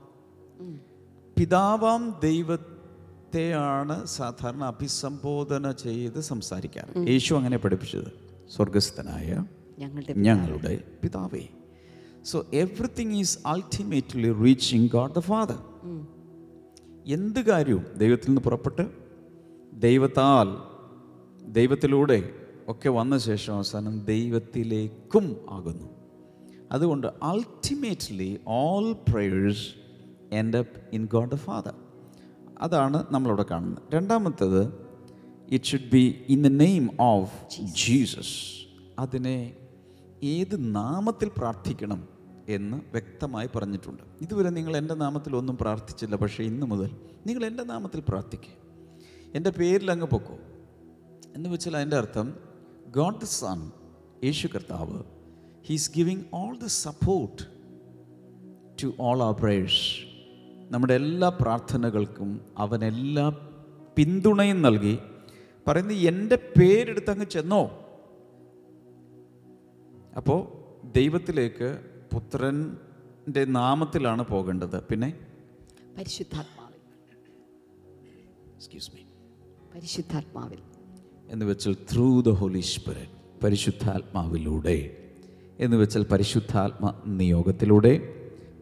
[1.39, 7.09] പിതാവാം ദൈവത്തെയാണ് സാധാരണ അഭിസംബോധന ചെയ്ത് സംസാരിക്കാറ്.
[7.09, 8.11] യേശു അങ്ങനെ പഠിപ്പിച്ചത്.
[8.51, 9.45] സ്വർഗസ്ഥനായ
[10.17, 11.45] ഞങ്ങളുടെ പിതാവേ.
[12.25, 15.59] So everything is ultimately reaching God the father
[17.07, 18.85] എന്ത് കാര്യവും ദൈവത്തിൽ നിന്ന് പുറപ്പെട്ട്
[19.73, 20.49] ദൈവത്താൽ
[21.53, 22.19] ദൈവത്തിലൂടെ
[22.69, 25.94] ഒക്കെ വന്ന ശേഷം അവസാനം ദൈവത്തിലേക്കും ആകുന്നു.
[26.75, 29.67] അതുകൊണ്ട് ultimately all prayers
[30.33, 31.75] end up in God the father
[32.61, 33.83] അതാണ് നമ്മളിവിടെ കാണുന്നത്.
[33.95, 34.63] രണ്ടാമത്തേത്
[35.49, 37.33] it should be in the name of
[37.85, 38.35] Jesus
[38.99, 39.39] അതിനെ
[40.23, 42.01] ഏത് നാമത്തിൽ പ്രാർത്ഥിക്കണം
[42.49, 44.03] എന്ന് വ്യക്തമായി പറഞ്ഞിട്ടുണ്ട്.
[44.23, 46.91] ഇതുവരെ നിങ്ങൾ എന്റെ നാമത്തിൽ ഒന്നും പ്രാർത്ഥിച്ചില്ല പക്ഷേ ഇന്ന് മുതൽ
[47.27, 48.55] നിങ്ങൾ എന്റെ നാമത്തിൽ പ്രാർത്ഥിക്കുക
[49.35, 50.37] എന്റെ പേരിൽ അങ്ങ് പൊക്കോ.
[51.37, 52.27] എന്ന് വെച്ചാൽ അതിന്റെ അർത്ഥം
[52.97, 53.61] ഗോഡ് ദ സൺ
[54.25, 54.99] യേശു കർത്താവ്
[55.67, 57.43] he's giving all the support
[58.83, 60.15] to all our prayers
[60.73, 63.51] നമ്മുടെ എല്ലാ പ്രാർത്ഥനകൾക്കും അവനെല്ലാ
[63.97, 64.99] പിന്തുണയും നൽകി.
[65.69, 67.81] പറയുന്നത് എന്റെ പേരെടുത്ത് അങ്ങ് ചെന്നോ.
[70.17, 70.53] അപ്പോൾ
[70.97, 71.81] ദൈവത്തിലേക്ക്
[72.15, 74.85] പുത്രന്റെ നാമത്തിലാണ് പോകേണ്ടത്.
[74.85, 75.19] പിന്നെ?
[75.99, 76.77] പരിശുദ്ധാത്മാവിൽ.
[78.55, 79.03] എക്സ്ക്യൂസ് മീ
[79.75, 80.59] പരിശുദ്ധാത്മാവിൽ.
[81.29, 85.04] എന്ന് വെച്ചാൽ ത്രൂ ദ ഹോളി സ്പിരിറ്റ് പരിശുദ്ധാത്മാവിലൂടെ.
[85.61, 88.15] എന്ന് വെച്ചാൽ പരിശുദ്ധാത്മ നിയോഗത്തിലൂടെ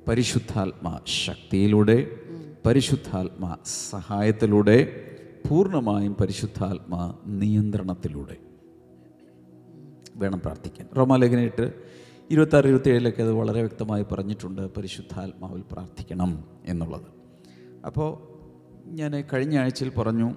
[0.09, 2.11] പരിശുദ്ധാത്മ ശക്തിയിലൂടെ
[2.67, 5.07] പരിശുദ്ധാത്മ സഹായത്തിലൂടെ
[5.49, 8.37] പൂർണമായും പരിശുദ്ധാത്മ നിയന്ത്രണത്തിലൂടെ.
[10.17, 10.89] വേണം പ്രാർത്ഥിക്കാൻ.
[10.97, 11.73] റോമാലേഖനായിട്ട്
[12.31, 17.09] ഇരുപത്താറ് ഇരുപത്തേഴിലൊക്കെ അത് വളരെ വ്യക്തമായി പറഞ്ഞിട്ടുണ്ട് പരിശുദ്ധാത്മാവിൽ പ്രാർത്ഥിക്കണം എന്നുള്ളത്.
[17.87, 18.19] അപ്പോൾ
[18.87, 20.35] ഞാൻ കഴിഞ്ഞ ആഴ്ചയിൽ പറഞ്ഞു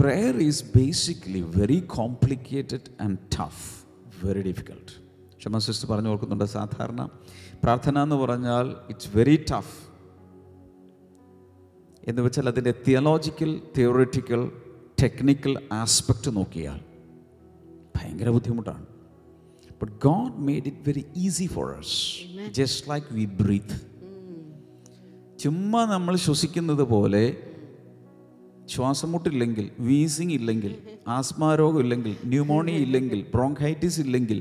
[0.00, 3.81] prayer is basically very complicated and tough.
[4.26, 4.88] Very difficult.
[5.38, 7.08] ക്ഷമ സിസ്റ്റർ പറഞ്ഞു ഓർക്കുന്നുണ്ട് സാധാരണ
[7.62, 9.74] പ്രാർത്ഥന എന്ന് പറഞ്ഞാൽ ഇറ്റ്സ് വെരി ടഫ്
[12.08, 14.50] എന്ന് വെച്ചാൽ അതിന്റെ തിയോളജിക്കൽ തിയോറിറ്റിക്കൽ
[15.02, 16.80] ടെക്നിക്കൽ ആസ്പെക്റ്റ് നോക്കിയാൽ
[17.96, 18.86] ഭയങ്കര ബുദ്ധിമുട്ടാണ്.
[19.82, 21.96] But God made it very easy for us
[22.50, 23.78] just like we breathe
[25.38, 27.24] ചുമ്മാ നമ്മൾ ശ്വസിക്കുന്നത് പോലെ
[28.72, 30.72] ശ്വാസമുട്ടില്ലെങ്കിൽ വീസിങ് ഇല്ലെങ്കിൽ
[31.08, 34.38] ആസ്മാരോഗം ഇല്ലെങ്കിൽ ന്യൂമോണിയ ഇല്ലെങ്കിൽ ബ്രോങ്കൈറ്റിസ് ഇല്ലെങ്കിൽ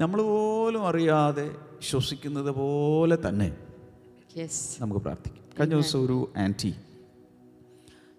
[0.00, 1.46] നമ്മൾ പോലും അറിയാതെ
[1.82, 3.48] ശ്വസിക്കുന്നത് പോലെ തന്നെ
[4.80, 5.38] നമുക്ക് പ്രാർത്ഥിക്കാം.
[5.56, 6.70] കഴിഞ്ഞ ദിവസം ഒരു ആന്റി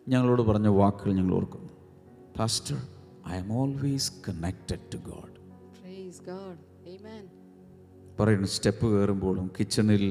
[0.07, 1.69] ഞങ്ങളോട് പറഞ്ഞ വാക്കുകൾ ഞങ്ങൾ ഓർക്കുന്നു.
[2.37, 2.77] Pastor
[3.29, 5.29] I am always connected to God
[8.17, 10.03] പറയുന്നു സ്റ്റെപ്പ് കയറുമ്പോഴും കിച്ചണിൽ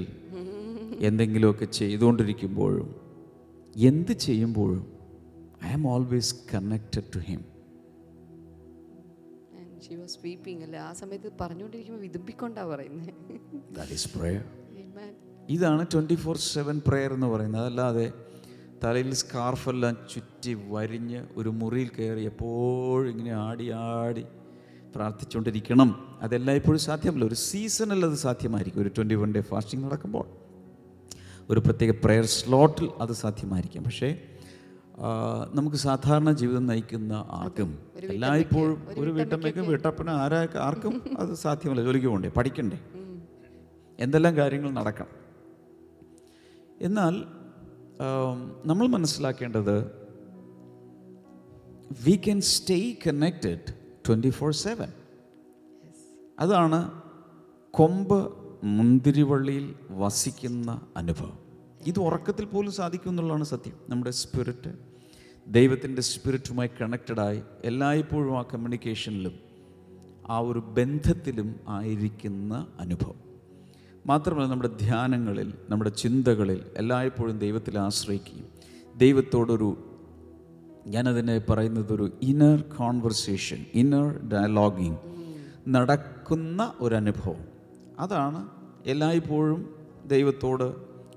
[1.08, 2.88] എന്തെങ്കിലുമൊക്കെ ചെയ്തുകൊണ്ടിരിക്കുമ്പോഴും
[3.84, 4.82] എന്ത് ചെയ്യുമ്പോഴും
[5.64, 7.44] I am always connected to him
[9.88, 10.78] she was sweeping അല്ലേ?
[10.78, 15.14] ആ സമയത്ത് പറഞ്ഞുകൊണ്ടിരിക്കുമ്പോൾ വിതുമ്പിക്കൊണ്ടാ പറയുന്നത് ഈസ് പ്രേയർ ആമേൻ
[15.48, 17.62] ഇതാണ് ട്വന്റി ഫോർ സെവൻ പ്രെയർ എന്ന് പറയുന്നത്.
[17.62, 18.12] അതല്ലാതെ
[18.84, 24.24] തലയിൽ സ്കാർഫെല്ലാം ചുറ്റി വരിഞ്ഞ് ഒരു മുറിയിൽ കയറി എപ്പോഴും ഇങ്ങനെ ആടി ആടി
[24.96, 26.18] പ്രാർത്ഥിച്ചുകൊണ്ടിരിക്കണം.
[26.20, 27.24] അതെല്ലാം ഇപ്പോഴും സാധ്യമല്ല.
[27.24, 28.80] ഒരു സീസണിൽ അത് സാധ്യമായിരിക്കും.
[28.82, 30.26] ഒരു ട്വന്റി വൺ ഡേ ഫാസ്റ്റിംഗ് നടക്കുമ്പോൾ.
[31.50, 33.84] ഒരു പ്രത്യേക പ്രെയർ സ്ലോട്ടിൽ അത് സാധ്യമായിരിക്കും.
[33.84, 34.20] പക്ഷേ
[35.54, 42.28] നമുക്ക് സാധാരണ ജീവിതം നയിക്കുന്ന ആർക്കും എല്ലായ്പ്പോഴും ഒരു വീട്ടമ്മയ്ക്കും വീട്ടപ്പനും ആരാ ആർക്കും അത് സാധ്യമല്ല ജോലിക്ക് പോകണ്ടേ
[42.28, 42.78] പഠിക്കണ്ടേ.
[43.98, 45.14] എന്തെല്ലാം കാര്യങ്ങൾ നടക്കണം.
[46.80, 47.14] എന്നാൽ
[48.64, 49.76] നമ്മൾ മനസ്സിലാക്കേണ്ടത്
[52.04, 53.74] we can stay connected
[54.08, 54.90] twenty four seven
[56.40, 56.80] അതാണ്
[57.70, 58.18] കൊമ്പ്
[58.64, 61.38] മുന്തിരിവള്ളിയിൽ വസിക്കുന്ന അനുഭവം.
[61.86, 63.76] ഇത് ഉറക്കത്തിൽ പോലും സാധിക്കും എന്നുള്ളതാണ് സത്യം.
[63.88, 64.91] നമ്മുടെ സ്പിരിറ്റ്
[65.46, 69.34] ദൈവത്തിന്റെ സ്പിരിറ്റുമായി കണക്റ്റഡായി എല്ലായ്പ്പോഴും ആ കമ്മ്യൂണിക്കേഷനിലും
[70.28, 73.18] ആ ഒരു ബന്ധത്തിലും ആയിരിക്കുന്ന അനുഭവം.
[74.06, 78.48] മാത്രമല്ല നമ്മുടെ ധ്യാനങ്ങളിൽ നമ്മുടെ ചിന്തകളിൽ എല്ലായ്പ്പോഴും ദൈവത്തിൽ ആശ്രയിക്കുകയും
[78.96, 79.68] ദൈവത്തോടൊരു
[80.86, 84.98] ഞാനതിനെ പറയുന്നത് ഒരു ഇന്നർ കോൺവെർസേഷൻ ഇന്നർ ഡയലോഗിങ്
[85.68, 87.44] നടക്കുന്ന ഒരു അനുഭവം
[87.98, 88.48] അതാണ്
[88.86, 89.60] എല്ലായ്പ്പോഴും
[90.06, 90.66] ദൈവത്തോട്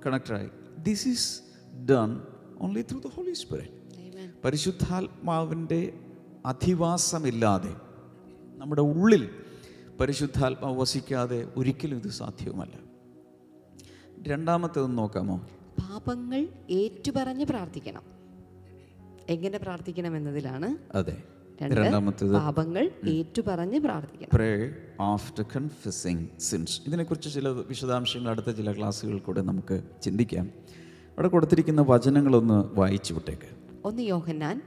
[0.06, 1.42] കണക്റ്റഡായി this is
[1.86, 2.12] done
[2.60, 3.85] only through the Holy Spirit
[4.46, 5.94] പരിശുദ്ധാത്മാവിന്റെ
[6.46, 7.76] അധിവാസമില്ലാതെ
[8.58, 9.30] നമ്മുടെ ഉള്ളിൽ
[10.00, 12.74] പരിശുദ്ധാത്മാവ് വസിക്കാതെ ഒരിക്കലും ഇത് സാധ്യവുമല്ല
[14.28, 15.38] രണ്ടാമത്തേത് നോക്കാമോ?
[15.80, 18.02] പാപങ്ങൾ ഏറ്റുപറഞ്ഞ് പ്രാർത്ഥിക്കണം.
[19.30, 21.24] എങ്ങനെ പ്രാർത്ഥിക്കണം എന്നതിലാണ് അതെ
[21.62, 24.30] രണ്ടാമത്തേത് പാപങ്ങൾ ഏറ്റുപറഞ്ഞ് പ്രാർത്ഥിക്കണം.
[24.34, 30.50] പ്രേ ആഫ്റ്റർ കൺഫ്യസിങ് സിൻസ് ഇതിനെക്കുറിച്ച് ചില വിശദാംശങ്ങൾ അടുത്ത ചില ക്ലാസ്സുകളിൽ കൂടെ നമുക്ക് ചിന്തിക്കാം.
[31.10, 33.65] അവിടെ കൊടുത്തിരിക്കുന്ന വചനങ്ങളൊന്ന് വായിച്ചു വിട്ടേക്ക്.
[33.86, 34.62] ഒന്ന് യോഹന്നാൻ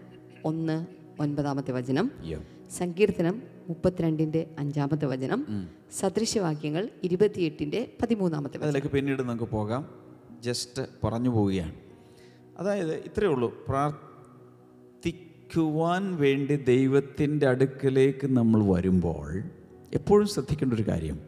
[0.44, 0.86] ഒന്ന്
[1.20, 2.10] ഒൻപതാമത്തെ വചനം.
[2.70, 5.68] സങ്കീർത്തനം മുപ്പത്തിരണ്ടിന്റെ അഞ്ചാമത്തെ വചനം.
[5.92, 9.88] സദൃശവാക്യങ്ങൾ ഇരുപത്തിയെട്ടിന്റെ പതിമൂന്നാമത്തെ അതിലേക്ക് പിന്നീട് നമുക്ക് പോകാം.
[10.40, 11.74] ജസ്റ്റ് പറഞ്ഞു പോവുകയാണ്.
[12.58, 13.64] അതായത് ഇത്രയേ ഉള്ളൂ.
[13.68, 19.42] പ്രാർത്ഥിക്കുവാൻ വേണ്ടി ദൈവത്തിന്റെ അടുക്കലേക്ക് നമ്മൾ വരുമ്പോൾ
[19.94, 21.18] എപ്പോഴും ശ്രദ്ധിക്കേണ്ട ഒരു കാര്യം.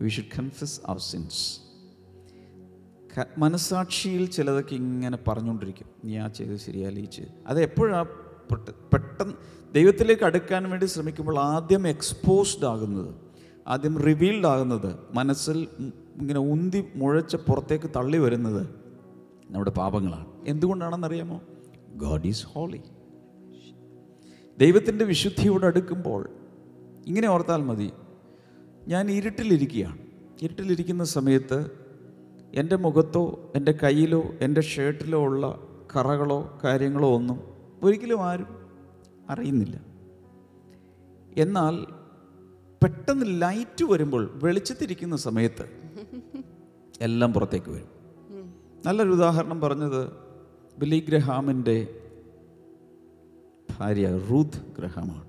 [0.00, 1.69] We should confess our sins
[3.38, 5.86] മനസാക്ഷിയിൽ ചിലതൊക്കെ ഇങ്ങനെ പറഞ്ഞുകൊണ്ടിരിക്കും.
[6.04, 8.06] നീ ആ ചെയ്ത് ശരിയല്ല ഈ ചെയ്ത് അത് എപ്പോഴാ
[8.92, 9.34] പെട്ടെന്ന്
[9.74, 13.14] ദൈവത്തിലേക്ക് അടുക്കാൻ വേണ്ടി ശ്രമിക്കുമ്പോൾ ആദ്യം എക്സ്പോസ്ഡ് ആകുന്നത്
[13.68, 15.68] ആദ്യം റിവീൽഡ് ആകുന്നത് മനസ്സിൽ
[16.20, 18.66] ഇങ്ങനെ ഉന്തി മുഴച്ച് പുറത്തേക്ക് തള്ളി വരുന്നത്
[19.50, 20.26] നമ്മുടെ പാപങ്ങളാണ്.
[20.46, 21.40] എന്തുകൊണ്ടാണെന്നറിയാമോ?
[21.96, 22.80] ഗോഡ് ഈസ് ഹോളി
[24.58, 26.28] ദൈവത്തിന്റെ വിശുദ്ധിയോട് അടുക്കുമ്പോൾ
[27.06, 27.92] ഇങ്ങനെ ഓർത്താൽ മതി
[28.88, 29.98] ഞാൻ ഇരുട്ടിലിരിക്കുകയാണ്.
[30.42, 31.79] ഇരുട്ടിലിരിക്കുന്ന സമയത്ത്
[32.54, 35.60] എന്റെ മുഖത്തോ എന്റെ കയ്യിലോ എന്റെ ഷർട്ടിലോ ഉള്ള
[35.96, 37.40] കറകളോ കാര്യങ്ങളോ ഒന്നും
[37.82, 38.46] ഒരിക്കലും ആരും
[39.30, 39.80] അറിയുന്നില്ല.
[41.36, 41.86] എന്നാൽ
[42.84, 45.66] പെട്ടെന്ന് ലൈറ്റ് വരുമ്പോൾ വെളിച്ചത്തിരിക്കുന്ന സമയത്ത്
[47.00, 47.90] എല്ലാം പുറത്തേക്ക് വരും.
[48.86, 50.10] നല്ലൊരു ഉദാഹരണം പറഞ്ഞത്
[50.78, 51.94] ബിലി ഗ്രഹാമിന്റെ
[53.78, 55.26] ഭാര്യ റൂത്ത് ഗ്രഹാമാണ്.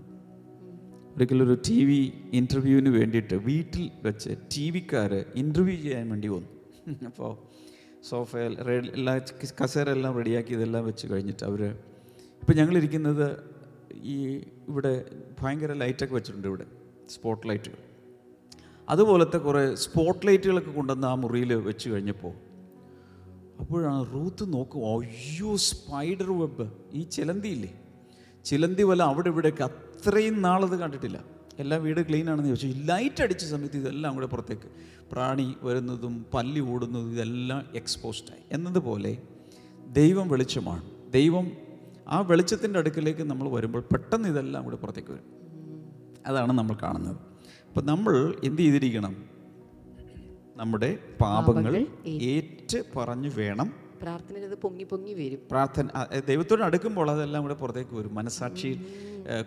[1.15, 6.61] ഒരിക്കലൊരു ടി വി ഇന്റർവ്യൂവിന് വേണ്ടിയിട്ട് വീട്ടിൽ വെച്ച് ടി വിക്കാർ ഇന്റർവ്യൂ ചെയ്യാൻ വേണ്ടി വന്നു.
[7.09, 7.31] അപ്പോൾ
[8.09, 8.53] സോഫയിൽ
[8.99, 9.13] എല്ലാ
[9.61, 11.61] കസേര എല്ലാം റെഡിയാക്കി ഇതെല്ലാം വെച്ച് കഴിഞ്ഞിട്ട് അവർ
[12.41, 13.27] ഇപ്പം ഞങ്ങളിരിക്കുന്നത്
[14.13, 14.17] ഈ
[14.69, 14.93] ഇവിടെ
[15.41, 16.65] ഭയങ്കര ലൈറ്റൊക്കെ വെച്ചിട്ടുണ്ട് ഇവിടെ
[17.09, 17.79] സ്പോട്ട് ലൈറ്റുകൾ.
[18.87, 22.33] അതുപോലത്തെ കുറേ സ്പോട്ട് ലൈറ്റുകളൊക്കെ കൊണ്ടുവന്ന് ആ മുറിയിൽ വെച്ച് കഴിഞ്ഞപ്പോൾ
[23.61, 27.71] അപ്പോഴാണ് റൂത്ത് നോക്കും അയ്യോ സ്പൈഡർ വെബ് ഈ ചിലന്തിയില്ലേ?
[28.45, 31.19] ചിലന്തി വല അവിടെ ഇവിടെയൊക്കെ അത്രയും നാളത് കണ്ടിട്ടില്ല.
[31.59, 32.67] എല്ലാ വീട് ക്ലീൻ ആണെന്ന് ചോദിച്ചു.
[32.67, 34.69] ലൈറ്റ് അടിച്ച സമയത്ത് ഇതെല്ലാം കൂടെ പുറത്തേക്ക്.
[35.11, 39.17] പ്രാണി വരുന്നതും പല്ലി ഓടുന്നതും ഇതെല്ലാം എക്സ്പോസ്ഡായി എന്നതുപോലെ
[39.91, 41.11] ദൈവം വെളിച്ചമാണ്.
[41.11, 41.51] ദൈവം
[42.07, 45.41] ആ വെളിച്ചത്തിന്റെ അടുക്കിലേക്ക് നമ്മൾ വരുമ്പോൾ പെട്ടെന്ന് ഇതെല്ലാം കൂടെ പുറത്തേക്ക് വരും.
[46.25, 47.15] അതാണ് നമ്മൾ കാണുന്നത്.
[47.67, 49.25] അപ്പം നമ്മൾ എന്ത് ചെയ്തിരിക്കണം?
[50.55, 55.39] നമ്മുടെ പാപങ്ങൾ ഏറ്റ് പറഞ്ഞു വേണം പ്രാർത്ഥനയിൽ അത് പൊങ്ങി പൊങ്ങി വരും.
[55.51, 55.87] പ്രാർത്ഥന
[56.27, 58.15] ദൈവത്തോട് അടുക്കുമ്പോൾ അതെല്ലാം കൂടെ പുറത്തേക്ക് വരും.
[58.15, 58.79] മനസാക്ഷിയിൽ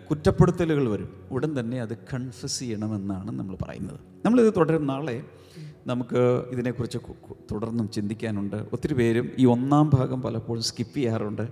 [0.09, 1.09] കുറ്റപ്പെടുത്തലുകൾ വരും.
[1.31, 3.99] ഉടൻ തന്നെ അത് കൺഫസ് ചെയ്യണമെന്നാണ് നമ്മൾ പറയുന്നത്.
[4.25, 4.87] നമ്മളിത് തുടരും.
[4.87, 5.23] നാളെ
[5.87, 6.97] നമുക്ക് ഇതിനെക്കുറിച്ച്
[7.51, 8.55] തുടർന്നും ചിന്തിക്കാനുണ്ട്.
[8.73, 11.47] ഒത്തിരി പേരും ഈ ഒന്നാം ഭാഗം പലപ്പോഴും സ്കിപ്പ് ചെയ്യാറുണ്ട്.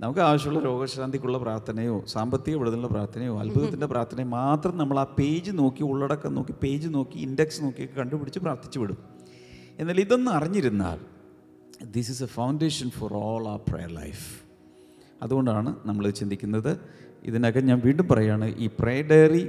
[0.00, 6.34] നമുക്ക് ആവശ്യമുള്ള രോഗശാന്തിക്കുള്ള പ്രാർത്ഥനയോ സാമ്പത്തിക വിടുതലുള്ള പ്രാർത്ഥനയോ അത്ഭുതത്തിന്റെ പ്രാർത്ഥനയോ മാത്രം നമ്മൾ ആ പേജ് നോക്കി ഉള്ളടക്കം
[6.34, 8.98] നോക്കി പേജ് നോക്കി ഇൻഡെക്സ് നോക്കി കണ്ടുപിടിച്ച് പ്രാർത്ഥിച്ചു വിടും.
[9.78, 11.13] എന്നാൽ ഇതൊന്ന് അറിഞ്ഞിരുന്നാൽ
[11.84, 14.42] this is a foundation for all ആ പ്രയർ ലൈഫ്
[15.22, 16.80] അതുകൊണ്ടാണ് നമ്മൾ ചിന്തിക്കുന്നത്.
[17.24, 19.48] ഇതിനകം ഞാൻ വീണ്ടും പറയുകയാണ് ഈ പ്രേ ഡയറി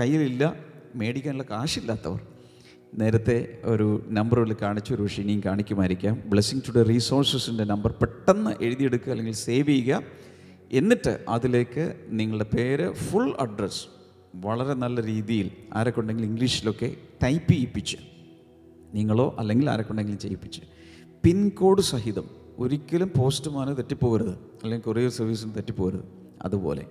[0.00, 0.54] കയ്യിലില്ല
[0.94, 2.20] മേടിക്കാനുള്ള കാശില്ലാത്തവർ.
[2.94, 6.22] നേരത്തെ ഒരു നമ്പറിൽ കാണിച്ചു ഒരു പക്ഷേ ഇനിയും കാണിക്കുമായിരിക്കാം.
[6.26, 10.02] ബ്ലെസ്സിങ് ടുഡേ റീസോഴ്സസിന്റെ നമ്പർ പെട്ടെന്ന് എഴുതിയെടുക്കുക അല്ലെങ്കിൽ സേവ് ചെയ്യുക.
[10.72, 13.86] എന്നിട്ട് അതിലേക്ക് നിങ്ങളുടെ പേര് ഫുൾ അഡ്രസ്സ്
[14.34, 17.96] വളരെ നല്ല രീതിയിൽ ആരൊക്കെ ഉണ്ടെങ്കിൽ ഇംഗ്ലീഷിലൊക്കെ ടൈപ്പ് ചെയ്യിപ്പിച്ച്.
[18.94, 20.60] നിങ്ങളോ അല്ലെങ്കിൽ ആരെക്കൊണ്ടെങ്കിലും ചെയ്യിപ്പിച്ച്.
[21.24, 22.26] പിൻകോഡ് സഹിതം
[22.58, 24.32] ഒരിക്കലും പോസ്റ്റ്മാന് തെറ്റിപ്പോകരുത്.
[24.62, 26.04] അല്ലെങ്കിൽ കൊറിയർ സർവീസിന് തെറ്റിപ്പോകരുത്.
[26.42, 26.86] അതുപോലെ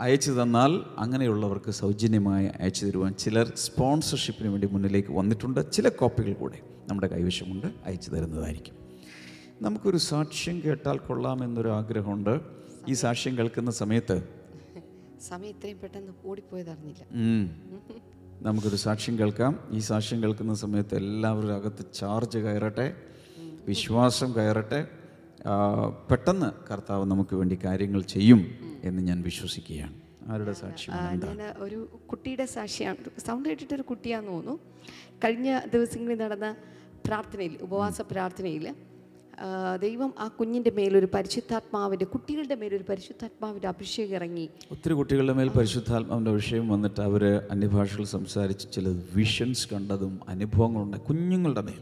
[0.00, 5.72] അയച്ചു തന്നാൽ അങ്ങനെയുള്ളവർക്ക് സൗജന്യമായി അയച്ചു തരുവാൻ ചിലർ സ്പോൺസർഷിപ്പിന് വേണ്ടി മുന്നിലേക്ക് വന്നിട്ടുണ്ട്.
[5.72, 6.58] ചില കോപ്പികൾ കൂടെ
[6.88, 8.74] നമ്മുടെ കൈവശമുണ്ട് അയച്ചു തരുന്നതായിരിക്കും.
[9.62, 12.40] നമുക്കൊരു സാക്ഷ്യം കേട്ടാൽ കൊള്ളാമെന്നൊരു ആഗ്രഹമുണ്ട്.
[12.88, 14.16] ഈ സാക്ഷ്യം കേൾക്കുന്ന സമയത്ത്?
[15.28, 17.02] സമയം ഇത്രയും പെട്ടെന്ന് ഓടിപ്പോയതറിഞ്ഞില്ല.
[18.42, 19.68] നമുക്കൊരു സാക്ഷ്യം കേൾക്കാം.
[19.70, 22.86] ഈ സാക്ഷ്യം കേൾക്കുന്ന സമയത്ത് എല്ലാവരും അകത്ത് ചാർജ് കയറട്ടെ.
[23.66, 24.80] വിശ്വാസം കയറട്ടെ.
[26.10, 28.40] പെട്ടെന്ന് കർത്താവ് നമുക്ക് വേണ്ടി കാര്യങ്ങൾ ചെയ്യും
[28.84, 29.94] എന്ന് ഞാൻ വിശ്വസിക്കുകയാണ്.
[30.30, 32.96] ആരുടെ സാക്ഷ്യം ഞാൻ ഒരു കുട്ടിയുടെ സാക്ഷിയാണ്.
[33.26, 34.58] സൗണ്ട് കേട്ടിട്ട് ഒരു കുട്ടിയാന്ന് തോന്നുന്നു.
[35.24, 36.56] കഴിഞ്ഞ ദിവസങ്ങളിൽ നടന്ന
[37.06, 38.74] പ്രാർത്ഥനയിൽ ഉപവാസ പ്രാർത്ഥനയിൽ
[39.80, 44.48] ദൈവം ആ കുഞ്ഞിന്റെ മേലൊരു പരിശുദ്ധാത്മാവിന്റെ കുട്ടികളുടെ മേലൊരു പരിശുദ്ധാത്മാവിന്റെ അഭിഷേകം ഇറങ്ങി.
[44.70, 51.80] ഒത്തിരി കുട്ടികളുടെ മേൽ പരിശുദ്ധാത്മാവിന്റെ അഭിഷേകം വന്നിട്ട് അവർ അന്യഭാഷകൾ സംസാരിച്ച് ചില വിഷൻസ് കണ്ടതും അനുഭവങ്ങളുണ്ട് കുഞ്ഞുങ്ങളുടെ മേൽ.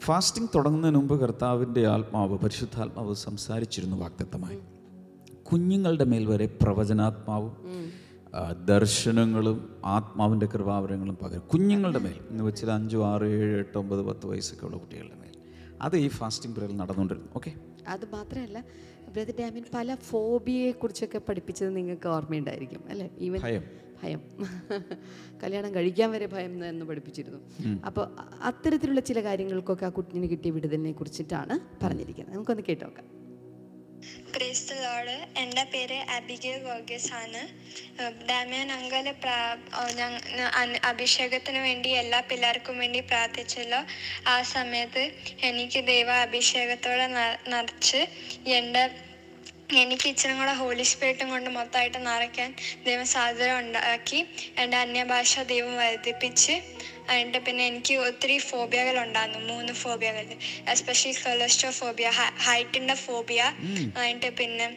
[0.00, 4.58] ഫാസ്റ്റിംഗ് തുടങ്ങുന്നതിന് മുമ്പ് കർത്താവിന്റെ ആത്മാവ് പരിശുദ്ധാത്മാവ് സംസാരിച്ചിരുന്നു വാക്തത്വമായി
[5.52, 7.52] കുഞ്ഞുങ്ങളുടെ മേൽ വരെ പ്രവചനാത്മാവും
[8.66, 11.42] ദർശനങ്ങളും ആത്മാവിന്റെ കൃപാവരങ്ങളും പകരും.
[11.52, 12.14] കുഞ്ഞുങ്ങളുടെ മേൽ.
[12.30, 15.25] എന്ന് വെച്ചാൽ അഞ്ചു ആറ് ഏഴ് എട്ട് ഒമ്പത് പത്ത് വയസ്സൊക്കെ ഉള്ള കുട്ടികളുടെ മേൽ.
[15.82, 17.28] അത് ഈ ഫാസ്റ്റിംഗ് പ്രയറിൽ നടന്നുകൊണ്ടിരുന്നു.
[17.36, 17.54] ഓക്കെ
[17.88, 18.64] അത് മാത്രമല്ല
[19.12, 23.10] ബ്രദർ ഡാമിൻ പല ഫോബിയെ കുറിച്ചൊക്കെ പഠിപ്പിച്ചത് നിങ്ങൾക്ക് ഓർമ്മയുണ്ടായിരിക്കും അല്ലേ?
[23.18, 23.62] ഈവൻ ഭയം.
[24.02, 24.20] ഭയം.
[25.42, 27.40] കല്യാണം കഴിക്കാൻ വരെ ഭയം എന്ന് പഠിപ്പിച്ചിരുന്നു.
[27.86, 28.08] അപ്പോൾ
[28.42, 32.34] അത്തരത്തിലുള്ള ചില കാര്യങ്ങൾക്കൊക്കെ ആ കുഞ്ഞിന് കിട്ടിയ വിടുതലിനെ കുറിച്ചിട്ടാണ് പറഞ്ഞിരിക്കുന്നത്.
[32.34, 33.25] നമുക്കൊന്ന് കേട്ടോക്കാം.
[34.34, 37.42] ക്രിസ്തു ലോഡ് എന്റെ പേര് അബിഗ വർഗീസ് ആണ്
[38.26, 38.72] ഡാമിയൻ
[40.54, 43.80] അൻ- അഭിഷേകത്തിന് വേണ്ടി എല്ലാ പിള്ളേർക്കും വേണ്ടി പ്രാർത്ഥിച്ചല്ലോ.
[44.26, 45.04] ആ സമയത്ത്
[45.42, 47.06] എനിക്ക് ദൈവ അഭിഷേകത്തോടെ
[47.48, 48.02] നിറച്ച്
[48.50, 48.84] എന്റെ
[49.72, 52.54] എനിക്ക് ഇച്ചിരി കൂടെ ഹോളി സ്പിരിറ്റും കൊണ്ട് മൊത്തമായിട്ട് നിറയ്ക്കാൻ
[52.86, 54.26] ദൈവം സാധ്യത ഉണ്ടാക്കി.
[54.58, 56.52] എന്റെ അന്യഭാഷ ദൈവം വർദ്ധിപ്പിച്ച്
[57.10, 60.26] എന്നിട്ട് പിന്നെ എനിക്ക് ഒത്തിരി ഫോബിയകൾ ഉണ്ടായിരുന്നു മൂന്ന് ഫോബിയകൾ
[60.68, 63.52] എസ്പെഷ്യലി കൊളസ്ട്രോ ഫോബിയ ഹൈറ്റിന്റെ ഫോബിയ
[63.96, 64.76] എന്നിട്ട് പിന്നെ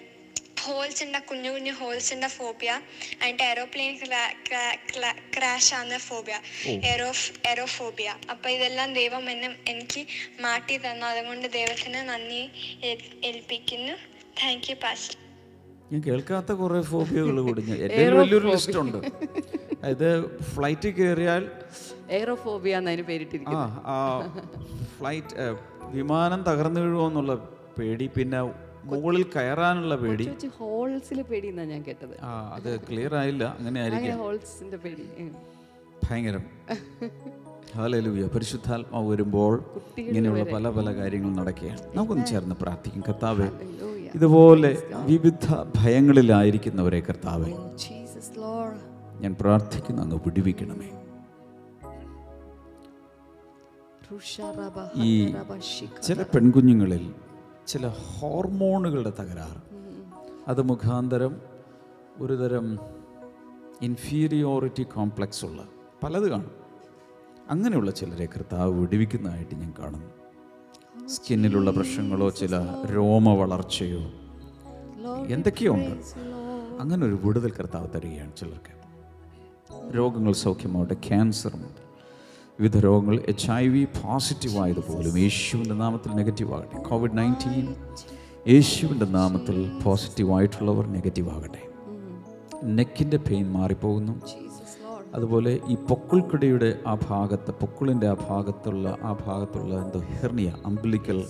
[0.62, 2.82] ഹോൾസിന്റെ കുഞ്ഞു കുഞ്ഞു ഹോൾസിന്റെ ഫോബിയ
[3.24, 4.00] ആൻഡ് എയറോപ്ലെയിൻ
[5.38, 6.40] ക്രാഷ് ആവുന്ന ഫോബിയ
[6.86, 7.14] എറോ
[7.46, 10.06] എറോഫോബിയ അപ്പോൾ ഇതെല്ലാം ദൈവം എന്നെ എനിക്ക്
[10.40, 11.06] മാറ്റി തന്നു.
[11.06, 12.50] അതുകൊണ്ട് ദൈവത്തിന് നന്ദി
[12.86, 14.09] ഏൽ- ഏൽപ്പിക്കുന്നു.
[14.42, 15.10] താങ്ക് യു പാസ്
[15.92, 17.62] ഞാൻ കേൾക്കാത്ത കുറേ ഫോബിയകൾ കൂടി.
[17.70, 18.98] ഞാൻ എന്റെ വലിയൊരു ലിസ്റ്റ് ഉണ്ട്.
[19.84, 20.10] അതായത്
[20.54, 21.44] ഫ്ലൈറ്റ് കയറിയാൽ
[22.10, 23.98] എയറോഫോബിയ എന്നതിന് ആ പേരിട്ടിരിക്കുന്നു ആ
[24.98, 25.36] ഫ്ലൈറ്റ്
[25.92, 27.34] വിമാനം തകർന്നു വീഴുമോ എന്നുള്ള
[27.80, 28.40] പേടി പിന്നെ
[28.84, 30.26] മുകളിൽ കയറാനുള്ള പേടി.
[30.58, 32.16] ഹോൾസിലെ പേടി എന്നാ ഞാൻ കേട്ടത്.
[32.22, 34.18] ആ അത് ക്ലിയർ ആയില്ല അങ്ങനെ ആയിരിക്കും.
[34.18, 35.06] ഹോൾസിന്റെ പേടി.
[36.04, 36.46] ഭയങ്കരം.
[37.76, 39.54] ഹാലലൂയ പരിശുദ്ധാത്മാവ് വരുമ്പോൾ
[39.98, 41.82] ഇങ്ങനെയുള്ള പല പല കാര്യങ്ങൾ നടക്കുകയാണ്.
[41.96, 43.02] നമുക്കൊന്ന് ചേർന്ന് പ്രാർത്ഥിക്കും.
[43.10, 43.48] കർത്താവെ.
[44.16, 48.38] ഇതുപോലെ വിവിധ ഭയങ്ങളിലായിരിക്കുന്നവരെ കർത്താവെ Jesus
[49.20, 50.90] ഞാൻ പ്രാർത്ഥിക്കുന്നു അങ്ങ് വിടുവിക്കണമേ.
[54.96, 55.36] ഈ
[56.04, 57.14] ചില പെൺകുഞ്ഞുങ്ങളിൽ
[57.68, 59.62] ചില ഹോർമോണുകളുടെ തകരാറ്.
[60.48, 61.42] അത് മുഖാന്തരം
[62.20, 62.80] ഒരുതരം
[63.82, 65.68] ഇൻഫീരിയോറിറ്റി കോംപ്ലക്സ് ഉള്ള
[66.04, 66.52] പലത് കാണും.
[67.50, 70.19] അങ്ങനെയുള്ള ചിലരെ കർത്താവ് വിടുവിക്കുന്നതായിട്ട് ഞാൻ കാണുന്നു.
[71.10, 74.02] സ്കിന്നിലുള്ള പ്രശ്നങ്ങളോ ചില രോമ വളർച്ചയോ
[75.28, 76.20] എന്തൊക്കെയോ ഉണ്ട്.
[76.80, 78.74] അങ്ങനെ ഒരു വിടുതൽ കർത്താവ് തരികയാണ് ചിലർക്ക്.
[79.98, 81.82] രോഗങ്ങൾ സൗഖ്യമാവട്ടെ ക്യാൻസറുണ്ട്
[82.60, 86.84] വിവിധ രോഗങ്ങൾ എച്ച് ഐ വി പോസിറ്റീവ് ആയതുപോലും യേശുവിന്റെ നാമത്തിൽ നെഗറ്റീവ് ആകട്ടെ.
[86.90, 87.76] കോവിഡ് നയന്റീൻ
[88.48, 91.64] യേശുവിന്റെ നാമത്തിൽ പോസിറ്റീവ് ആയിട്ടുള്ളവർ നെഗറ്റീവ് ആകട്ടെ.
[92.64, 94.22] നെക്കിന്റെ പെയിൻ മാറിപ്പോകുന്നു.
[95.16, 101.26] അതുപോലെ ഈ പൊക്കുൾക്കിടയുടെ ആ ഭാഗത്ത് പൊക്കുളിന്റെ ആ ഭാഗത്തുള്ള ആ ഭാഗത്തുള്ള എന്തോ ഹെർണിയ അംബ്ലിക്കൽ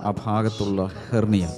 [0.00, 1.48] ആ ഭാഗത്തുള്ള ഹെർണിയ.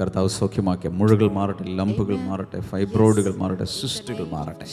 [0.00, 4.66] കർത്താവ് സൗഖ്യമാക്കിയ മുഴകൾ മാറട്ടെ ലംബുകൾ മാറട്ടെ ഫൈബ്രോയിഡുകൾ മാറട്ടെ സിസ്റ്റുകൾ മാറട്ടെ.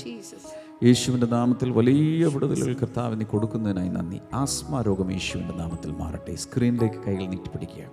[0.83, 4.19] യേശുവിന്റെ നാമത്തിൽ വലിയ വിടുതലുകൾ കർത്താവിന് നീ കൊടുക്കുന്നതിനായി നന്ദി.
[4.33, 6.35] ആസ്മ രോഗം യേശുവിന്റെ നാമത്തിൽ മാറട്ടെ.
[6.35, 7.83] സ്ക്രീനിലേക്ക് കൈകൾ നീട്ടിപ്പിടിക്കുക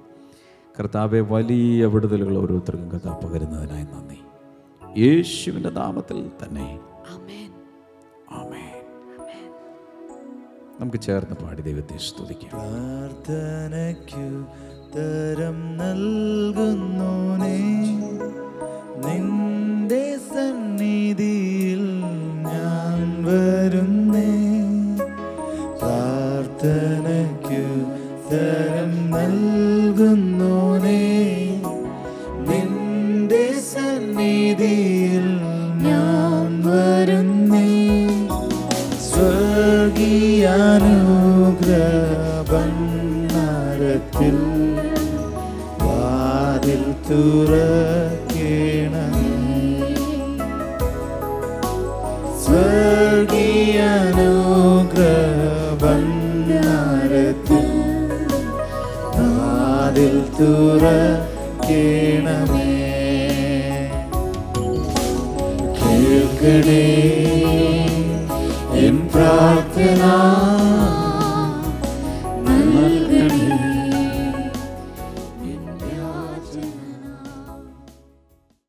[0.80, 4.18] കർത്താവെ വലിയ വിടുതലുകൾ ഓരോരുത്തർക്കും കർത്താവ് പകരുന്നതിനായി നന്ദി.
[5.00, 6.80] യേശുവിന്റെ നാമത്തിൽ തന്നെ.
[7.10, 7.49] ആമേൻ.
[10.80, 12.50] നമുക്ക് ചേർന്ന് പാടി ദൈവത്തെ സ്തുതിക്കാം.
[12.50, 14.26] പ്രാർത്ഥനയ്ക്കു
[14.96, 17.12] തരം നൽകുന്നു
[19.06, 20.89] നിന്റെ സന്നി